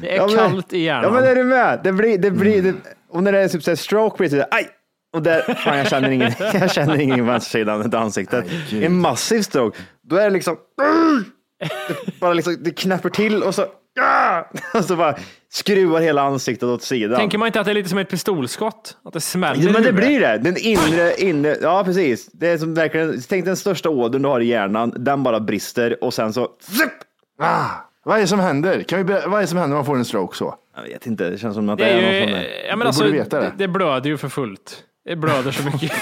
Det 0.00 0.12
är 0.12 0.16
Ja, 0.16 0.26
men- 0.26 0.36
kallt 0.36 0.72
i 0.72 0.78
hjärnan. 0.78 1.04
Ja 1.04 1.10
men 1.10 1.24
är 1.24 1.34
du 1.34 1.44
med? 1.44 1.80
Det 1.84 1.92
blir, 1.92 2.18
det 2.18 2.30
blir, 2.30 2.62
det, 2.62 2.74
och 3.10 3.22
när 3.22 3.32
det 3.32 3.38
är 3.40 3.48
typ 3.48 3.62
så 3.62 3.70
här 3.70 3.76
stroke 3.76 4.16
blir 4.18 4.28
det 4.28 4.30
så 4.30 4.36
här, 4.36 4.48
aj! 4.50 4.68
Och 5.16 5.22
där, 5.22 5.54
fan 5.54 5.78
jag 5.78 5.88
känner 5.88 6.10
ingen, 6.10 6.32
jag 6.54 6.70
känner 6.72 7.00
ingen 7.00 7.18
i 7.18 7.22
vänstersidan 7.22 7.80
av 7.82 7.94
ansiktet. 8.02 8.44
En 8.72 9.00
massiv 9.00 9.42
stroke, 9.42 9.78
då 10.02 10.16
är 10.16 10.24
det 10.24 10.30
liksom, 10.30 10.56
det 12.06 12.20
bara 12.20 12.32
liksom, 12.34 12.56
det 12.60 12.70
knäpper 12.70 13.08
till 13.10 13.42
och 13.42 13.54
så, 13.54 13.64
och 14.74 14.84
så 14.84 14.96
bara 14.96 15.16
skruvar 15.52 16.00
hela 16.00 16.22
ansiktet 16.22 16.62
åt 16.68 16.82
sidan. 16.82 17.18
Tänker 17.18 17.38
man 17.38 17.46
inte 17.46 17.60
att 17.60 17.66
det 17.66 17.72
är 17.72 17.74
lite 17.74 17.88
som 17.88 17.98
ett 17.98 18.08
pistolskott? 18.08 18.96
Att 19.04 19.12
det 19.12 19.20
smäller 19.20 19.64
Ja, 19.64 19.72
men 19.72 19.82
det 19.82 19.92
blir 19.92 20.20
det. 20.20 20.38
Den 20.38 20.56
inre, 20.56 21.14
inre, 21.18 21.56
ja 21.62 21.84
precis. 21.84 22.26
Det 22.32 22.48
är 22.48 22.58
som 22.58 22.74
verkligen, 22.74 23.20
tänk 23.28 23.44
den 23.44 23.56
största 23.56 23.90
ådern 23.90 24.22
du 24.22 24.28
har 24.28 24.40
i 24.40 24.46
hjärnan, 24.46 24.92
den 24.96 25.22
bara 25.22 25.40
brister 25.40 26.04
och 26.04 26.14
sen 26.14 26.32
så, 26.32 26.48
ah, 27.38 27.64
vad 28.04 28.16
är 28.16 28.20
det 28.20 28.26
som 28.26 28.40
händer? 28.40 28.82
Kan 28.82 29.06
vi, 29.06 29.12
vad 29.12 29.34
är 29.34 29.40
det 29.40 29.46
som 29.46 29.58
händer 29.58 29.68
när 29.68 29.76
man 29.76 29.86
får 29.86 29.96
en 29.96 30.04
stroke 30.04 30.36
så? 30.36 30.54
Jag 30.76 30.82
vet 30.82 31.06
inte, 31.06 31.30
det 31.30 31.38
känns 31.38 31.54
som 31.54 31.68
att 31.68 31.78
det, 31.78 31.84
Det 31.84 31.90
är 31.90 31.96
är 31.98 32.20
någon 32.20 32.28
sån 32.28 32.38
där. 32.38 32.48
ja, 32.68 32.76
men 32.76 32.78
Du 32.78 32.86
alltså, 32.86 33.04
borde 33.04 33.16
veta 33.16 33.40
det. 33.40 33.46
det. 33.46 33.52
det 33.56 33.68
blöder 33.68 34.10
ju 34.10 34.16
för 34.16 34.28
fullt. 34.28 34.76
Det 35.04 35.16
blöder 35.16 35.50
så 35.50 35.62
mycket. 35.64 35.92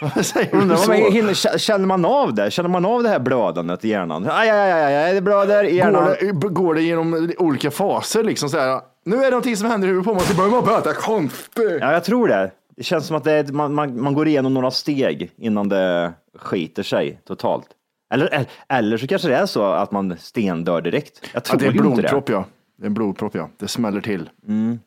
Vad 0.16 0.26
säger 0.26 0.50
du 0.52 0.58
Undrar 0.58 0.76
vad 0.76 0.84
så? 0.84 0.90
man 0.90 1.12
hinner- 1.12 1.58
Känner 1.58 1.86
man 1.86 2.04
av 2.04 2.34
det? 2.34 2.50
Känner 2.50 2.68
man 2.68 2.84
av 2.84 3.02
det 3.02 3.08
här 3.08 3.18
blödandet 3.18 3.84
i 3.84 3.88
hjärnan? 3.88 4.26
Aj, 4.30 4.50
aj, 4.50 4.72
aj, 4.72 4.82
aj, 4.84 4.96
aj 4.96 5.14
det 5.14 5.20
blöder 5.20 5.64
i 5.64 5.76
hjärnan. 5.76 6.04
Går 6.04 6.40
det, 6.40 6.48
går 6.48 6.74
det 6.74 6.82
genom 6.82 7.32
olika 7.38 7.70
faser 7.70 8.24
liksom 8.24 8.48
så 8.48 8.58
här? 8.58 8.80
Nu 9.04 9.16
är 9.16 9.22
det 9.22 9.30
någonting 9.30 9.56
som 9.56 9.70
händer 9.70 9.88
i 9.88 9.90
huvudet 9.90 10.06
på 10.06 10.14
mig, 10.14 10.22
så 10.22 10.34
börjar 10.36 10.50
man 10.50 10.62
prata 10.62 10.92
konstigt. 10.94 11.78
Ja, 11.80 11.92
jag 11.92 12.04
tror 12.04 12.28
det. 12.28 12.50
Det 12.76 12.82
känns 12.82 13.06
som 13.06 13.16
att 13.16 13.24
det 13.24 13.32
är, 13.32 13.44
man, 13.52 13.74
man, 13.74 14.00
man 14.02 14.14
går 14.14 14.28
igenom 14.28 14.54
några 14.54 14.70
steg 14.70 15.30
innan 15.36 15.68
det 15.68 16.12
skiter 16.38 16.82
sig 16.82 17.20
totalt. 17.28 17.66
Eller, 18.14 18.26
eller, 18.26 18.46
eller 18.68 18.96
så 18.96 19.06
kanske 19.06 19.28
det 19.28 19.36
är 19.36 19.46
så 19.46 19.62
att 19.64 19.92
man 19.92 20.16
stendör 20.18 20.80
direkt. 20.80 21.20
Jag 21.22 21.30
Ja, 21.34 21.40
tror 21.40 21.58
det 21.60 21.66
är 21.66 21.70
inte 21.70 21.78
blodpropp 21.82 22.26
det. 22.26 22.32
ja. 22.32 22.44
Det 22.78 22.84
är 22.84 22.86
en 22.86 22.94
blodpropp 22.94 23.34
ja. 23.34 23.48
Det 23.58 23.68
smäller 23.68 24.00
till. 24.00 24.30
Mm. 24.48 24.78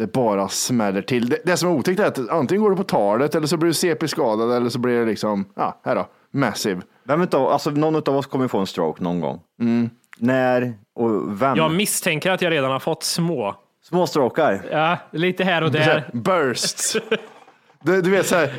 Det 0.00 0.12
bara 0.12 0.48
smäller 0.48 1.02
till. 1.02 1.28
Det, 1.28 1.38
det 1.44 1.56
som 1.56 1.68
är 1.68 1.72
otäckt 1.72 2.00
är 2.00 2.04
att 2.04 2.28
antingen 2.30 2.62
går 2.62 2.70
du 2.70 2.76
på 2.76 2.84
talet 2.84 3.34
eller 3.34 3.46
så 3.46 3.56
blir 3.56 3.68
du 3.68 3.74
CP-skadad 3.74 4.56
eller 4.56 4.70
så 4.70 4.78
blir 4.78 5.00
det 5.00 5.06
liksom, 5.06 5.44
ja, 5.56 5.80
här 5.84 5.94
då, 5.94 6.06
massive. 6.30 6.80
Vem 7.04 7.22
utav, 7.22 7.46
alltså, 7.48 7.70
någon 7.70 7.96
av 7.96 8.16
oss 8.16 8.26
kommer 8.26 8.48
få 8.48 8.58
en 8.58 8.66
stroke 8.66 9.02
någon 9.02 9.20
gång. 9.20 9.40
Mm. 9.60 9.90
När 10.18 10.74
och 10.94 11.42
vem? 11.42 11.56
Jag 11.56 11.72
misstänker 11.72 12.30
att 12.30 12.42
jag 12.42 12.50
redan 12.50 12.70
har 12.70 12.78
fått 12.78 13.02
små. 13.02 13.56
Små 13.82 14.06
strokar. 14.06 14.62
Ja, 14.70 14.98
lite 15.10 15.44
här 15.44 15.62
och 15.62 15.72
där. 15.72 16.10
bursts. 16.12 16.96
Du, 17.84 18.02
du 18.02 18.10
vet 18.10 18.26
så 18.26 18.36
här, 18.36 18.52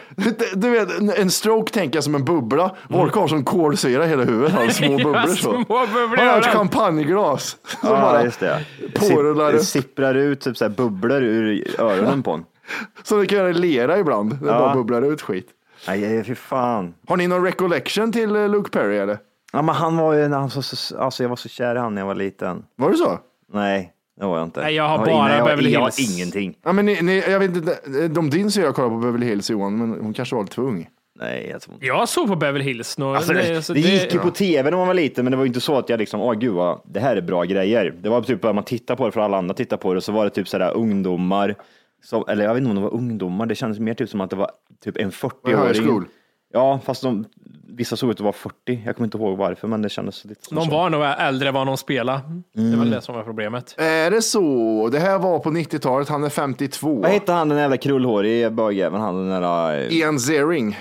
du, 0.55 0.69
vet, 0.69 1.17
en 1.19 1.31
stroke 1.31 1.71
tänker 1.73 1.97
jag 1.97 2.03
som 2.03 2.15
en 2.15 2.25
bubbla. 2.25 2.75
Volker 2.89 3.19
har 3.21 3.27
som 3.27 3.43
kolsyra 3.43 4.05
i 4.05 4.07
hela 4.07 4.23
huvudet. 4.23 4.51
Han 4.51 4.61
har 4.61 4.69
små 4.69 4.97
bubblor 4.97 5.27
så. 5.27 5.35
små 5.35 5.63
bubblor 5.63 6.17
Han 6.17 6.27
har 6.27 6.39
ett 6.39 6.45
champagneglas. 6.45 7.57
Som 7.81 7.89
Ja, 7.89 8.01
bara 8.01 8.23
just 8.23 8.39
det. 8.39 8.65
Det, 8.93 8.99
porlar 8.99 9.51
sip, 9.51 9.53
det 9.53 9.57
upp. 9.59 9.65
sipprar 9.65 10.15
ut 10.15 10.41
typ 10.41 10.57
så 10.57 10.65
här 10.65 10.69
bubblor 10.69 11.21
ur 11.23 11.65
öronen 11.81 12.23
på 12.23 12.31
en. 12.31 12.45
Som 13.03 13.19
du 13.19 13.25
kan 13.25 13.37
göra 13.37 13.49
i 13.49 13.53
lera 13.53 13.99
ibland. 13.99 14.29
Det 14.41 14.47
Ja. 14.47 14.59
bara 14.59 14.73
bubblar 14.73 15.01
ut 15.01 15.21
skit. 15.21 15.47
Nej, 15.87 16.23
fy 16.23 16.35
fan. 16.35 16.93
Har 17.07 17.17
ni 17.17 17.27
någon 17.27 17.43
recollection 17.43 18.11
till 18.11 18.35
eh, 18.35 18.49
Luke 18.49 18.69
Perry 18.69 18.97
eller? 18.97 19.17
Ja, 19.53 19.61
men 19.61 19.75
han 19.75 19.97
var 19.97 20.13
ju, 20.13 20.21
han 20.23 20.31
var 20.41 20.49
så, 20.61 20.97
alltså 20.97 21.23
jag 21.23 21.29
var 21.29 21.35
så 21.35 21.49
kär 21.49 21.75
i 21.75 21.79
han 21.79 21.95
när 21.95 22.01
jag 22.01 22.07
var 22.07 22.15
liten. 22.15 22.63
Var 22.75 22.89
det 22.91 22.97
så? 22.97 23.19
Nej, 23.53 23.91
det 24.21 24.27
var 24.27 24.37
jag 24.37 24.47
inte. 24.47 24.61
Nej, 24.61 24.75
jag 24.75 24.87
har 24.87 24.97
bara 24.97 25.27
nej, 25.27 25.37
jag, 25.37 25.45
Beverly 25.47 25.71
jag 25.71 25.79
har 25.79 25.85
Hills. 25.97 26.15
ingenting. 26.17 26.57
Ja, 26.63 26.71
men 26.71 26.85
ni, 26.85 27.01
ni, 27.01 27.23
jag 27.29 27.39
vet 27.39 27.55
inte, 27.55 28.07
de 28.07 28.29
din 28.29 28.51
syra 28.51 28.71
kollar 28.73 28.89
på 28.89 28.97
Beverly 28.97 29.25
Hills 29.25 29.49
Johan, 29.49 29.77
men 29.77 29.99
hon 30.01 30.13
kanske 30.13 30.35
var 30.35 30.43
lite 30.43 30.55
för 30.55 30.61
ung. 30.61 30.87
Nej, 31.19 31.47
jag 31.51 31.61
tror 31.61 31.73
inte. 31.73 31.85
Jag 31.85 32.09
såg 32.09 32.27
på 32.27 32.35
Beverly 32.35 32.65
Hills. 32.65 32.97
Nå, 32.97 33.15
Alltså, 33.15 33.33
det, 33.33 33.39
nej, 33.39 33.55
alltså, 33.55 33.73
det 33.73 33.79
gick 33.79 34.13
ju 34.13 34.19
på 34.19 34.31
tv 34.31 34.69
när 34.69 34.77
man 34.77 34.87
var 34.87 34.93
liten, 34.93 35.25
men 35.25 35.31
det 35.31 35.37
var 35.37 35.43
ju 35.43 35.47
inte 35.47 35.61
så 35.61 35.77
att 35.77 35.89
jag 35.89 35.97
liksom, 35.99 36.21
åh 36.21 36.33
gud 36.33 36.53
vad, 36.53 36.81
det 36.85 36.99
här 36.99 37.15
är 37.15 37.21
bra 37.21 37.43
grejer. 37.43 37.93
Det 38.01 38.09
var 38.09 38.21
typ 38.21 38.41
bara 38.41 38.53
man 38.53 38.63
tittar 38.63 38.95
på 38.95 39.05
det 39.05 39.11
för 39.11 39.21
alla 39.21 39.37
andra 39.37 39.53
tittar 39.53 39.77
på 39.77 39.93
det, 39.93 40.01
så 40.01 40.11
var 40.11 40.23
det 40.23 40.29
typ 40.29 40.47
sådär 40.47 40.73
ungdomar, 40.75 41.55
som, 42.03 42.23
eller 42.27 42.43
jag 42.45 42.53
vet 42.53 42.61
inte 42.61 42.69
om 42.69 42.75
det 42.75 42.81
var 42.81 42.93
ungdomar, 42.93 43.45
det 43.45 43.55
kändes 43.55 43.79
mer 43.79 43.93
typ 43.93 44.09
som 44.09 44.21
att 44.21 44.29
det 44.29 44.35
var 44.35 44.51
typ 44.83 44.97
en 44.97 45.11
Var 45.21 45.31
det 45.43 45.49
high 45.51 45.59
40-åring. 45.59 46.05
Ja, 46.53 46.79
fast 46.85 47.01
de, 47.03 47.25
vissa 47.69 47.95
såg 47.95 48.09
ut 48.11 48.15
att 48.17 48.21
vara 48.21 48.33
40. 48.33 48.81
Jag 48.85 48.95
kommer 48.95 49.05
inte 49.07 49.17
ihåg 49.17 49.37
varför, 49.37 49.67
men 49.67 49.81
det 49.81 49.89
kändes 49.89 50.25
lite 50.25 50.45
som 50.45 50.55
De 50.57 50.65
så. 50.65 50.71
var 50.71 50.89
nog 50.89 51.03
äldre 51.03 51.47
än 51.47 51.53
vad 51.53 51.67
de 51.67 51.77
spelade. 51.77 52.21
Det 52.53 52.61
Mm. 52.61 52.79
var 52.79 52.85
det 52.85 53.01
som 53.01 53.15
var 53.15 53.23
problemet. 53.23 53.75
Är 53.77 54.11
det 54.11 54.21
så? 54.21 54.89
Det 54.91 54.99
här 54.99 55.19
var 55.19 55.39
på 55.39 55.49
90-talet, 55.51 56.09
han 56.09 56.23
är 56.23 56.29
52. 56.29 57.01
Vad 57.01 57.11
hette 57.11 57.31
han 57.31 57.49
den 57.49 57.57
jävla 57.57 57.77
krullhårige 57.77 58.49
bögjäveln? 58.49 59.01
Han 59.03 59.29
den 59.29 59.41
där... 59.41 59.79
eh, 59.79 59.97
Ian 59.97 60.19
Zering. 60.19 60.77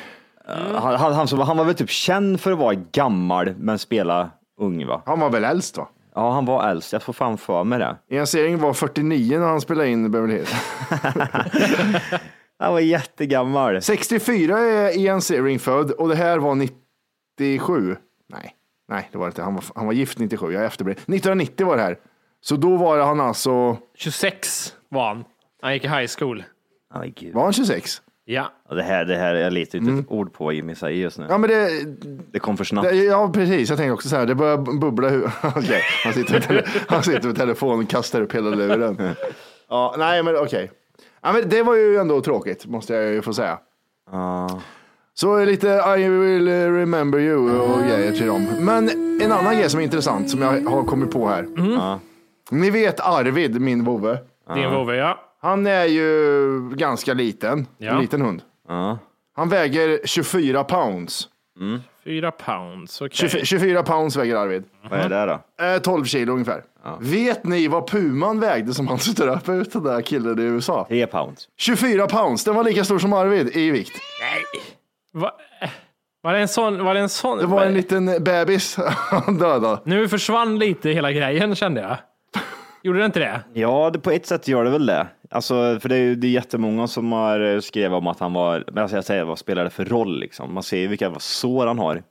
Han, 0.75 0.97
han, 0.97 1.13
han, 1.13 1.29
som- 1.29 1.39
han 1.41 1.57
var 1.57 1.65
väl 1.65 1.75
typ 1.75 1.91
känd 1.91 2.41
för 2.41 2.53
att 2.53 2.59
vara 2.59 2.75
gammal, 2.75 3.55
men 3.59 3.79
spela 3.79 4.31
ung 4.61 4.87
va? 4.87 5.03
Han 5.07 5.21
var 5.21 5.31
väl 5.31 5.45
äldst 5.45 5.77
va? 5.77 5.89
Ja, 6.15 6.31
han 6.33 6.45
var 6.45 6.69
äldst. 6.71 6.93
Jag 6.93 7.03
får 7.03 7.13
fan 7.13 7.39
för 7.39 7.65
mig 7.65 7.79
det. 7.79 7.97
Ian 8.11 8.27
Zering 8.27 8.59
var 8.59 8.73
49 8.73 9.39
när 9.39 9.47
han 9.47 9.61
spelade 9.61 9.89
in 9.89 10.11
Beverly 10.11 10.35
Hills. 10.35 10.55
Han 12.61 12.73
var 12.73 12.81
jättegammal. 12.81 13.83
64 13.83 14.59
är 14.59 14.99
Ian 14.99 15.21
Zering 15.23 15.59
född 15.59 15.91
och 15.91 16.09
det 16.09 16.15
här 16.15 16.39
var 16.39 16.55
97. 16.55 17.97
Nej, 18.29 18.55
nej 18.89 19.09
det 19.13 19.19
var 19.19 19.27
det 19.27 19.31
inte. 19.31 19.43
Han 19.43 19.55
var, 19.55 19.65
han 19.75 19.87
var 19.87 19.93
gift 19.93 20.19
97, 20.19 20.53
jag 20.53 20.63
är 20.63 20.67
efterbliven. 20.67 20.99
1990 21.03 21.67
var 21.67 21.77
det 21.77 21.83
här. 21.83 21.99
Så 22.41 22.57
då 22.57 22.77
var 22.77 22.99
han 22.99 23.21
alltså, 23.21 23.77
26 23.97 24.75
var 24.89 25.09
han. 25.09 25.25
Han 25.63 25.73
gick 25.75 25.85
i 25.85 25.89
high 25.89 26.11
school. 26.19 26.45
Gud. 27.17 27.35
var 27.35 27.43
han 27.43 27.53
26? 27.53 28.03
Ja. 28.25 28.53
Det 28.71 28.83
här, 28.83 29.05
det 29.05 29.17
här, 29.17 29.35
jag 29.35 29.53
letar 29.53 29.79
inte 29.79 29.93
ett 29.93 30.05
ord 30.13 30.33
på 30.33 30.45
vad 30.45 30.55
Jimmy 30.55 30.75
säger 30.75 31.03
just 31.03 31.19
nu. 31.19 31.27
Ja 31.29 31.39
men 31.39 31.51
det, 31.51 31.69
Det 32.33 32.39
kom 32.39 32.57
för 32.57 32.65
snabbt. 32.65 32.89
det 32.89 32.97
ja 32.97 33.31
precis, 33.35 33.69
jag 33.69 33.79
tänkte 33.79 33.93
också 33.93 34.09
så 34.09 34.17
här, 34.17 34.27
det 34.27 34.35
börjar 34.35 34.57
bubbla 34.81 35.09
huvudet. 35.09 35.33
Okej, 35.57 35.83
han, 36.05 36.13
sitter 36.13 36.33
med 36.33 36.43
tele- 36.43 36.67
han 36.89 37.03
sitter 37.03 37.27
med 37.27 37.37
telefonen 37.37 37.85
och 37.85 37.91
kastar 37.91 38.21
upp 38.21 38.35
hela 38.35 38.51
luren. 38.51 39.15
Ja, 39.73 39.95
nej 39.99 40.23
men 40.23 40.37
okej. 40.37 40.71
Ja, 41.23 41.33
men 41.33 41.49
det 41.49 41.63
var 41.63 41.75
ju 41.75 41.97
ändå 41.97 42.21
tråkigt, 42.21 42.67
måste 42.67 42.95
jag 42.95 43.13
ju 43.13 43.23
få 43.23 43.33
säga. 43.35 43.59
Ja. 44.11 44.61
Så 45.15 45.45
lite 45.45 45.69
I 45.99 46.09
will 46.09 46.49
remember 46.49 47.19
you 47.21 47.59
och 47.61 47.79
grejer 47.83 48.13
till 48.13 48.27
dem. 48.27 48.47
Men 48.61 48.89
en 49.23 49.33
annan 49.33 49.57
grej 49.57 49.71
som 49.71 49.81
är 49.81 49.85
intressant 49.85 50.31
som 50.31 50.43
jag 50.43 50.71
har 50.71 50.85
kommit 50.85 51.11
på 51.11 51.29
här. 51.29 51.47
Ni 52.51 52.71
vet 52.71 53.01
Arvid, 53.01 53.61
min 53.61 53.85
vovve. 53.85 54.19
Din 54.55 54.71
vovve, 54.71 54.97
ja. 54.97 55.19
Han 55.41 55.67
är 55.67 55.85
ju 55.85 56.71
ganska 56.75 57.15
liten, 57.15 57.67
Ja. 57.79 57.91
en 57.93 58.01
liten 58.01 58.23
hund. 58.23 58.43
Han 59.37 59.49
väger 59.49 60.01
24 60.05 60.65
pounds. 60.65 61.29
Fyra 62.05 62.31
pounds, 62.31 63.01
okej. 63.01 63.17
24, 63.31 63.45
24 63.45 63.83
pounds 63.83 64.17
väger 64.17 64.37
Arvid. 64.37 64.65
Vad 64.91 65.01
är 65.01 65.09
det 65.09 65.27
då? 65.59 65.65
Eh, 65.65 65.79
12 65.79 66.05
kilo 66.05 66.33
ungefär. 66.33 66.63
Vet 67.01 67.45
ni 67.45 67.69
vad 67.69 67.87
puman 67.91 68.41
vägde 68.41 68.75
som 68.75 68.89
han 68.89 68.99
ströp 68.99 69.49
ut 69.49 69.73
den 69.73 69.83
där 69.83 70.03
killen 70.03 70.39
i 70.39 70.43
USA? 70.43 70.85
Tre 70.89 71.07
pounds. 71.07 71.49
24 71.59 72.07
pounds, 72.07 72.45
den 72.45 72.55
var 72.55 72.65
lika 72.65 72.85
stor 72.85 72.99
som 72.99 73.13
Arvid 73.13 73.57
i 73.57 73.71
vikt. 73.71 73.93
Va? 75.13 75.33
Var 76.23 76.33
det 76.33 76.39
en 76.39 76.49
sån? 76.49 76.85
Var 76.85 76.95
det 76.95 77.01
en 77.01 77.09
sån? 77.09 77.39
Det 77.39 77.47
var 77.47 77.65
en 77.65 77.75
liten 77.75 78.25
bebis 78.25 78.77
han 79.11 79.39
dödade. 79.39 79.81
Nu 79.85 80.09
försvann 80.09 80.59
lite 80.59 80.91
hela 80.91 81.13
grejen 81.13 81.55
kände 81.55 81.81
jag. 81.81 81.97
Gjorde 82.83 82.99
det 82.99 83.05
inte 83.05 83.21
det? 83.21 83.41
Ja, 83.53 83.91
det, 83.93 83.99
på 83.99 84.11
ett 84.11 84.27
sätt 84.27 84.49
gör 84.49 84.65
det 84.65 84.71
väl 84.71 84.87
det. 84.87 85.07
Alltså, 85.31 85.79
för 85.81 85.89
det 85.89 85.97
är 85.97 86.15
det 86.15 86.27
är 86.27 86.31
jättemånga 86.31 86.87
som 86.87 87.13
har 87.13 87.41
eh, 87.41 87.61
skrivit 87.61 87.93
om 87.93 88.07
att 88.07 88.21
han 88.21 88.33
var, 88.33 88.65
men 88.73 88.83
alltså 88.83 88.97
jag 88.97 89.05
säger 89.05 89.25
vad 89.25 89.39
spelar 89.39 89.65
det 89.65 89.71
för 89.71 89.85
roll 89.85 90.21
liksom? 90.21 90.55
Man 90.55 90.63
ser 90.63 90.79
ju 90.79 90.87
vilka 90.87 91.15
sår 91.19 91.67
han 91.67 91.79
har. 91.79 92.03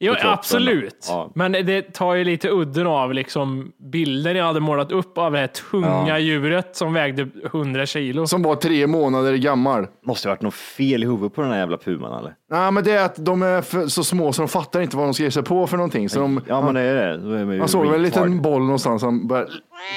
Jo, 0.00 0.14
absolut. 0.22 1.06
Ja. 1.08 1.32
Men 1.34 1.52
det 1.52 1.82
tar 1.82 2.14
ju 2.14 2.24
lite 2.24 2.48
udden 2.50 2.86
av 2.86 3.14
liksom 3.14 3.72
bilden 3.92 4.36
jag 4.36 4.44
hade 4.44 4.60
målat 4.60 4.92
upp 4.92 5.18
av 5.18 5.32
det 5.32 5.38
här 5.38 5.46
tunga 5.46 6.18
djuret 6.18 6.76
som 6.76 6.92
vägde 6.92 7.28
100 7.44 7.86
kilo. 7.86 8.26
Som 8.26 8.42
var 8.42 8.56
tre 8.56 8.86
månader 8.86 9.34
gammal. 9.34 9.86
Måste 10.06 10.28
ha 10.28 10.34
varit 10.34 10.42
något 10.42 10.54
fel 10.54 11.02
i 11.02 11.06
huvudet 11.06 11.34
på 11.34 11.42
den 11.42 11.50
här 11.50 11.58
jävla 11.58 11.76
puman 11.78 12.18
eller? 12.18 12.34
Nej, 12.50 12.72
men 12.72 12.84
det 12.84 12.92
är 12.92 13.04
att 13.04 13.24
de 13.24 13.42
är 13.42 13.88
så 13.88 14.04
små 14.04 14.32
så 14.32 14.42
de 14.42 14.48
fattar 14.48 14.80
inte 14.80 14.96
vad 14.96 15.06
de 15.06 15.14
ska 15.14 15.22
ge 15.22 15.30
sig 15.30 15.42
på 15.42 15.66
för 15.66 15.76
någonting. 15.76 16.08
Så 16.08 16.20
de, 16.20 16.40
Ja 16.48 16.60
men 16.60 16.74
det 16.74 16.80
är 16.80 16.94
det. 16.94 17.38
Är 17.38 17.58
Man 17.58 17.68
såg 17.68 17.86
väl 17.86 17.94
en 17.94 18.02
liten 18.02 18.42
boll 18.42 18.62
någonstans 18.62 19.00
som 19.02 19.28
började 19.28 19.50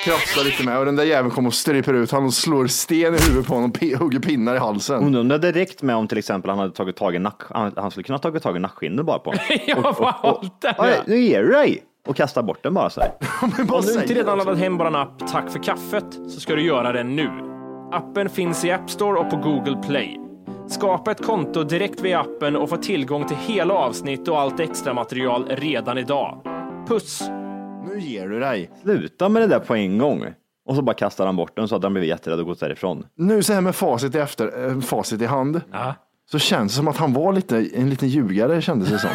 krafsa 0.05 0.41
lite 0.43 0.63
med 0.63 0.79
och 0.79 0.86
den 0.86 0.96
där 0.96 1.03
jäveln 1.03 1.31
kommer 1.31 1.50
och 1.50 1.53
stryper 1.53 1.93
ut 1.93 2.12
honom 2.12 2.25
och 2.25 2.34
slår 2.34 2.67
sten 2.67 3.15
i 3.15 3.17
huvudet 3.17 3.48
på 3.48 3.53
honom 3.53 3.72
och 3.72 4.00
hugger 4.00 4.20
pinnar 4.20 4.55
i 4.55 4.60
halsen. 4.60 5.03
Undrar 5.03 5.22
om 5.22 5.27
det 5.27 5.34
hade 5.34 5.51
räckt 5.51 5.81
med 5.81 5.96
om 5.96 6.08
till 6.08 6.17
exempel 6.17 6.50
han 6.50 6.60
hade 6.60 6.74
tagit 6.74 6.96
tag 6.96 7.15
i 7.15 7.20
nack, 7.20 7.41
han, 7.50 7.72
han 7.75 7.91
skulle 7.91 8.03
kunna 8.03 8.15
ha 8.15 8.22
tagit 8.22 8.43
tag 8.43 8.55
i 8.55 8.60
nackskinnet 8.60 9.05
bara 9.05 9.20
på 9.20 9.29
honom. 9.29 9.46
Jag 9.67 9.75
har 9.75 9.93
bara 9.93 10.12
hållit 10.12 10.62
den. 10.62 10.74
Ja, 10.77 10.86
nu 11.05 11.20
ger 11.20 11.43
du 11.43 11.51
dig! 11.51 11.84
Och 12.08 12.15
kasta 12.15 12.43
bort 12.43 12.63
den 12.63 12.74
bara 12.74 12.89
så 12.89 13.01
här. 13.01 13.12
Bara 13.65 13.79
Om 13.79 13.86
du 13.86 13.93
inte 13.93 14.13
redan 14.13 14.38
laddat 14.38 14.58
hem 14.58 14.77
vår 14.77 14.96
app 14.98 15.27
Tack 15.31 15.51
för 15.51 15.63
kaffet 15.63 16.05
så 16.29 16.39
ska 16.39 16.55
du 16.55 16.63
göra 16.65 16.91
det 16.91 17.03
nu. 17.03 17.29
Appen 17.91 18.29
finns 18.29 18.65
i 18.65 18.72
App 18.72 18.89
Store 18.89 19.20
och 19.20 19.29
på 19.29 19.36
Google 19.38 19.75
Play. 19.88 20.31
Skapa 20.68 21.12
ett 21.12 21.25
konto 21.25 21.63
direkt 21.63 22.01
via 22.01 22.20
appen 22.20 22.56
och 22.56 22.70
få 22.70 22.77
tillgång 22.77 23.27
till 23.27 23.38
hela 23.38 23.74
avsnitt 23.74 24.27
och 24.27 24.39
allt 24.39 24.60
extra 24.60 24.94
material 24.94 25.46
redan 25.50 25.98
idag. 25.98 26.41
Puss! 26.88 27.22
Nu 27.88 28.00
ger 28.00 28.27
du 28.27 28.39
dig. 28.39 28.72
Sluta 28.82 29.30
med 29.30 29.41
det 29.41 29.48
där 29.48 29.60
på 29.60 29.75
en 29.75 29.98
gång. 29.98 30.25
Och 30.65 30.75
så 30.75 30.82
bara 30.82 30.94
kastar 30.94 31.25
han 31.25 31.36
bort 31.36 31.56
den 31.56 31.68
så 31.68 31.75
att 31.75 31.84
han 31.84 31.94
blev 31.94 32.06
jätterädd 32.06 32.39
och 32.39 32.46
gått 32.46 32.60
därifrån. 32.60 33.06
Nu 33.15 33.44
så 33.44 33.53
här 33.53 33.62
med 33.62 33.75
facit 33.75 34.15
i, 34.15 34.20
efter, 34.20 34.70
äh, 34.70 34.80
facit 34.80 35.22
i 35.22 35.25
hand 35.25 35.62
Ja. 35.72 35.96
så 36.32 36.39
känns 36.39 36.72
det 36.72 36.75
som 36.75 36.88
att 36.88 36.98
han 36.98 37.13
var 37.13 37.34
lite, 37.34 37.70
en 37.74 37.89
liten 37.89 38.10
ljugare 38.10 38.62
kändes 38.62 38.89
det 38.89 39.00
som. 39.00 39.10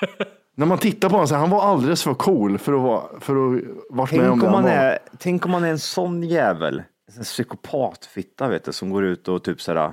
När 0.56 0.66
man 0.66 0.78
tittar 0.78 1.08
på 1.08 1.14
honom 1.14 1.28
så 1.28 1.34
här, 1.34 1.40
han 1.40 1.50
var 1.50 1.62
alldeles 1.62 2.02
för 2.02 2.14
cool 2.14 2.58
för 2.58 2.72
att 2.72 2.80
vara, 2.82 3.02
för 3.20 3.32
att 3.56 3.62
varit 3.90 4.12
med 4.12 4.30
om 4.30 4.40
Tänk 4.40 4.42
det 4.42 4.46
om, 4.48 4.54
han 4.54 4.62
man 4.62 4.62
var. 4.62 4.70
är, 4.70 4.98
tänk 5.18 5.44
om 5.46 5.50
man 5.52 5.64
är 5.64 5.68
en 5.70 5.78
sån 5.78 6.22
jävel. 6.22 6.82
En 7.18 7.22
psykopatfitta 7.24 8.48
vet 8.48 8.64
du, 8.64 8.72
som 8.72 8.90
går 8.90 9.04
ut 9.04 9.28
och 9.28 9.42
typ 9.44 9.60
såhär. 9.60 9.92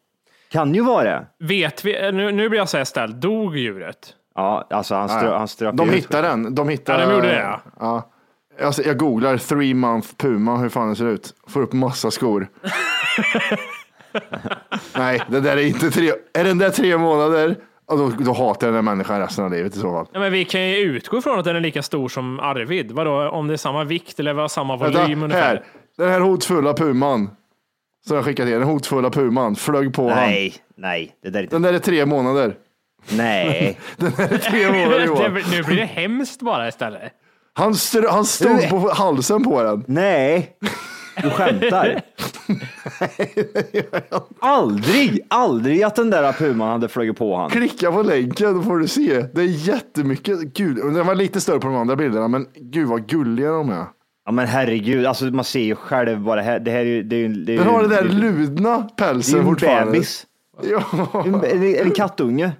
Kan 0.51 0.75
ju 0.75 0.81
vara 0.83 1.03
det. 1.03 1.25
Vet 1.39 1.85
vi, 1.85 2.11
nu, 2.11 2.31
nu 2.31 2.49
blir 2.49 2.59
jag 2.59 2.69
så 2.69 2.77
här 2.77 2.83
ställd, 2.83 3.15
dog 3.15 3.57
djuret? 3.57 3.97
Ja, 4.35 4.67
alltså 4.69 4.95
han, 4.95 5.09
strö, 5.09 5.37
han 5.37 5.47
strök 5.47 5.75
De 5.75 5.89
ut. 5.89 5.95
hittar 5.95 6.21
den. 6.21 6.55
De 6.55 6.69
hittar, 6.69 6.99
Ja, 6.99 7.05
de 7.07 7.13
gjorde 7.15 7.27
det, 7.27 7.39
ja. 7.41 7.61
ja. 7.79 8.11
Alltså, 8.65 8.81
jag 8.83 8.97
googlar 8.97 9.37
three 9.37 9.73
month 9.73 10.07
puma, 10.17 10.57
hur 10.57 10.69
fan 10.69 10.87
den 10.87 10.95
ser 10.95 11.05
ut. 11.07 11.33
Får 11.47 11.61
upp 11.61 11.73
massa 11.73 12.11
skor. 12.11 12.47
Nej, 14.97 15.21
det 15.27 15.39
där 15.41 15.57
är 15.57 15.67
inte 15.67 15.91
tre. 15.91 16.11
Är 16.33 16.43
den 16.43 16.57
där 16.57 16.69
tre 16.69 16.97
månader? 16.97 17.55
Ja, 17.87 17.95
då, 17.95 18.09
då 18.09 18.33
hatar 18.33 18.67
jag 18.67 18.75
den 18.75 18.85
här 18.85 18.95
människan 18.95 19.19
resten 19.19 19.45
av 19.45 19.51
livet 19.51 19.75
i 19.75 19.79
så 19.79 19.91
fall. 19.91 20.07
Ja, 20.13 20.19
men 20.19 20.31
vi 20.31 20.45
kan 20.45 20.61
ju 20.61 20.75
utgå 20.75 21.17
ifrån 21.17 21.39
att 21.39 21.45
den 21.45 21.55
är 21.55 21.59
lika 21.59 21.83
stor 21.83 22.09
som 22.09 22.39
Arvid. 22.39 22.91
Vadå, 22.91 23.29
om 23.29 23.47
det 23.47 23.53
är 23.53 23.57
samma 23.57 23.83
vikt 23.83 24.19
eller 24.19 24.33
vad 24.33 24.51
samma 24.51 24.75
volym 24.75 24.93
Vänta, 24.95 25.13
ungefär? 25.25 25.41
här. 25.41 25.63
Den 25.97 26.09
här 26.09 26.19
hotfulla 26.19 26.73
puman. 26.73 27.29
Som 28.07 28.15
jag 28.15 28.25
skickade 28.25 28.49
till. 28.51 28.59
Den 28.59 28.67
hotfulla 28.67 29.09
puman. 29.09 29.55
Flög 29.55 29.93
på 29.93 30.09
han. 30.09 30.17
Nej, 30.17 30.53
nej, 30.77 31.15
det 31.23 31.29
där 31.29 31.39
är 31.39 31.43
inte... 31.43 31.55
Den 31.55 31.61
där 31.61 31.73
är 31.73 31.79
tre 31.79 32.05
månader. 32.05 32.55
Nej. 33.09 33.79
Den 33.97 34.11
där 34.17 34.33
är 34.33 34.37
tre 34.37 34.67
månader 34.71 35.05
Johan. 35.05 35.33
nu 35.51 35.63
blir 35.63 35.77
det 35.77 35.85
hemskt 35.85 36.41
bara 36.41 36.67
istället. 36.67 37.01
Han, 37.53 37.73
str- 37.73 38.09
han 38.09 38.25
stod 38.25 38.69
på 38.69 38.89
halsen 38.93 39.43
på 39.43 39.63
den. 39.63 39.83
Nej. 39.87 40.57
Du 41.21 41.29
skämtar. 41.29 42.01
aldrig, 44.39 45.19
aldrig 45.27 45.83
att 45.83 45.95
den 45.95 46.09
där 46.09 46.31
puman 46.33 46.69
hade 46.69 46.87
flugit 46.87 47.17
på 47.17 47.35
han. 47.37 47.49
Klicka 47.49 47.91
på 47.91 48.01
länken, 48.03 48.53
då 48.55 48.61
får 48.61 48.77
du 48.77 48.87
se. 48.87 49.21
Det 49.33 49.41
är 49.41 49.45
jättemycket. 49.67 50.39
Gud, 50.39 50.75
den 50.77 51.07
var 51.07 51.15
lite 51.15 51.41
större 51.41 51.59
på 51.59 51.67
de 51.67 51.75
andra 51.75 51.95
bilderna, 51.95 52.27
men 52.27 52.47
gud 52.55 52.87
vad 52.87 53.07
gulliga 53.07 53.51
de 53.51 53.69
är. 53.69 53.85
Ja 54.31 54.35
men 54.35 54.47
herregud, 54.47 55.05
alltså 55.05 55.25
man 55.25 55.43
ser 55.45 55.59
ju 55.59 55.75
själv 55.75 56.23
det 56.23 56.41
här, 56.41 56.59
det 56.59 56.71
här 56.71 56.79
är 56.79 56.83
ju... 56.85 57.03
Det 57.03 57.15
är, 57.15 57.19
ju- 57.19 57.27
det 57.43 57.53
är, 57.53 57.57
Den 57.57 57.65
ju- 57.67 57.71
har 57.73 57.81
den 57.81 57.89
där 57.89 58.03
ludna 58.03 58.77
Det 58.97 59.03
är 59.03 59.07
pälsen 59.07 59.33
ju 59.35 59.39
en 59.39 59.45
fortfarande. 59.45 59.91
bebis. 59.91 60.27
Ja. 60.63 60.83
En, 61.25 61.35
en, 61.35 61.75
en 61.75 61.91
kattunge. 61.91 62.51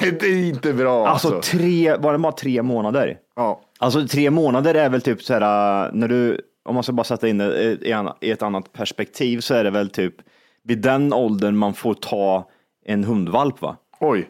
Det 0.00 0.10
det 0.20 0.26
är 0.26 0.48
inte 0.48 0.72
bra 0.72 1.06
Alltså 1.08 1.34
alltså. 1.34 1.56
tre, 1.58 1.96
var 1.96 2.12
det 2.12 2.18
bara 2.18 2.32
tre 2.32 2.62
månader? 2.62 3.16
Ja. 3.36 3.60
Alltså 3.78 4.06
tre 4.06 4.30
månader 4.30 4.74
är 4.74 4.88
väl 4.88 5.00
typ 5.02 5.22
så 5.22 5.32
här, 5.34 5.90
när 5.92 6.08
du, 6.08 6.40
om 6.64 6.74
man 6.74 6.82
ska 6.82 6.92
bara 6.92 7.04
sätta 7.04 7.28
in 7.28 7.38
det 7.38 7.62
i 7.62 7.94
i 8.20 8.30
ett 8.30 8.42
annat 8.42 8.72
perspektiv 8.72 9.40
så 9.40 9.54
är 9.54 9.64
det 9.64 9.70
väl 9.70 9.90
typ 9.90 10.14
vid 10.64 10.78
den 10.82 11.12
åldern 11.12 11.56
man 11.56 11.74
får 11.74 11.94
ta 11.94 12.48
en 12.86 13.04
hundvalp 13.04 13.60
va? 13.62 13.76
Oj. 14.00 14.28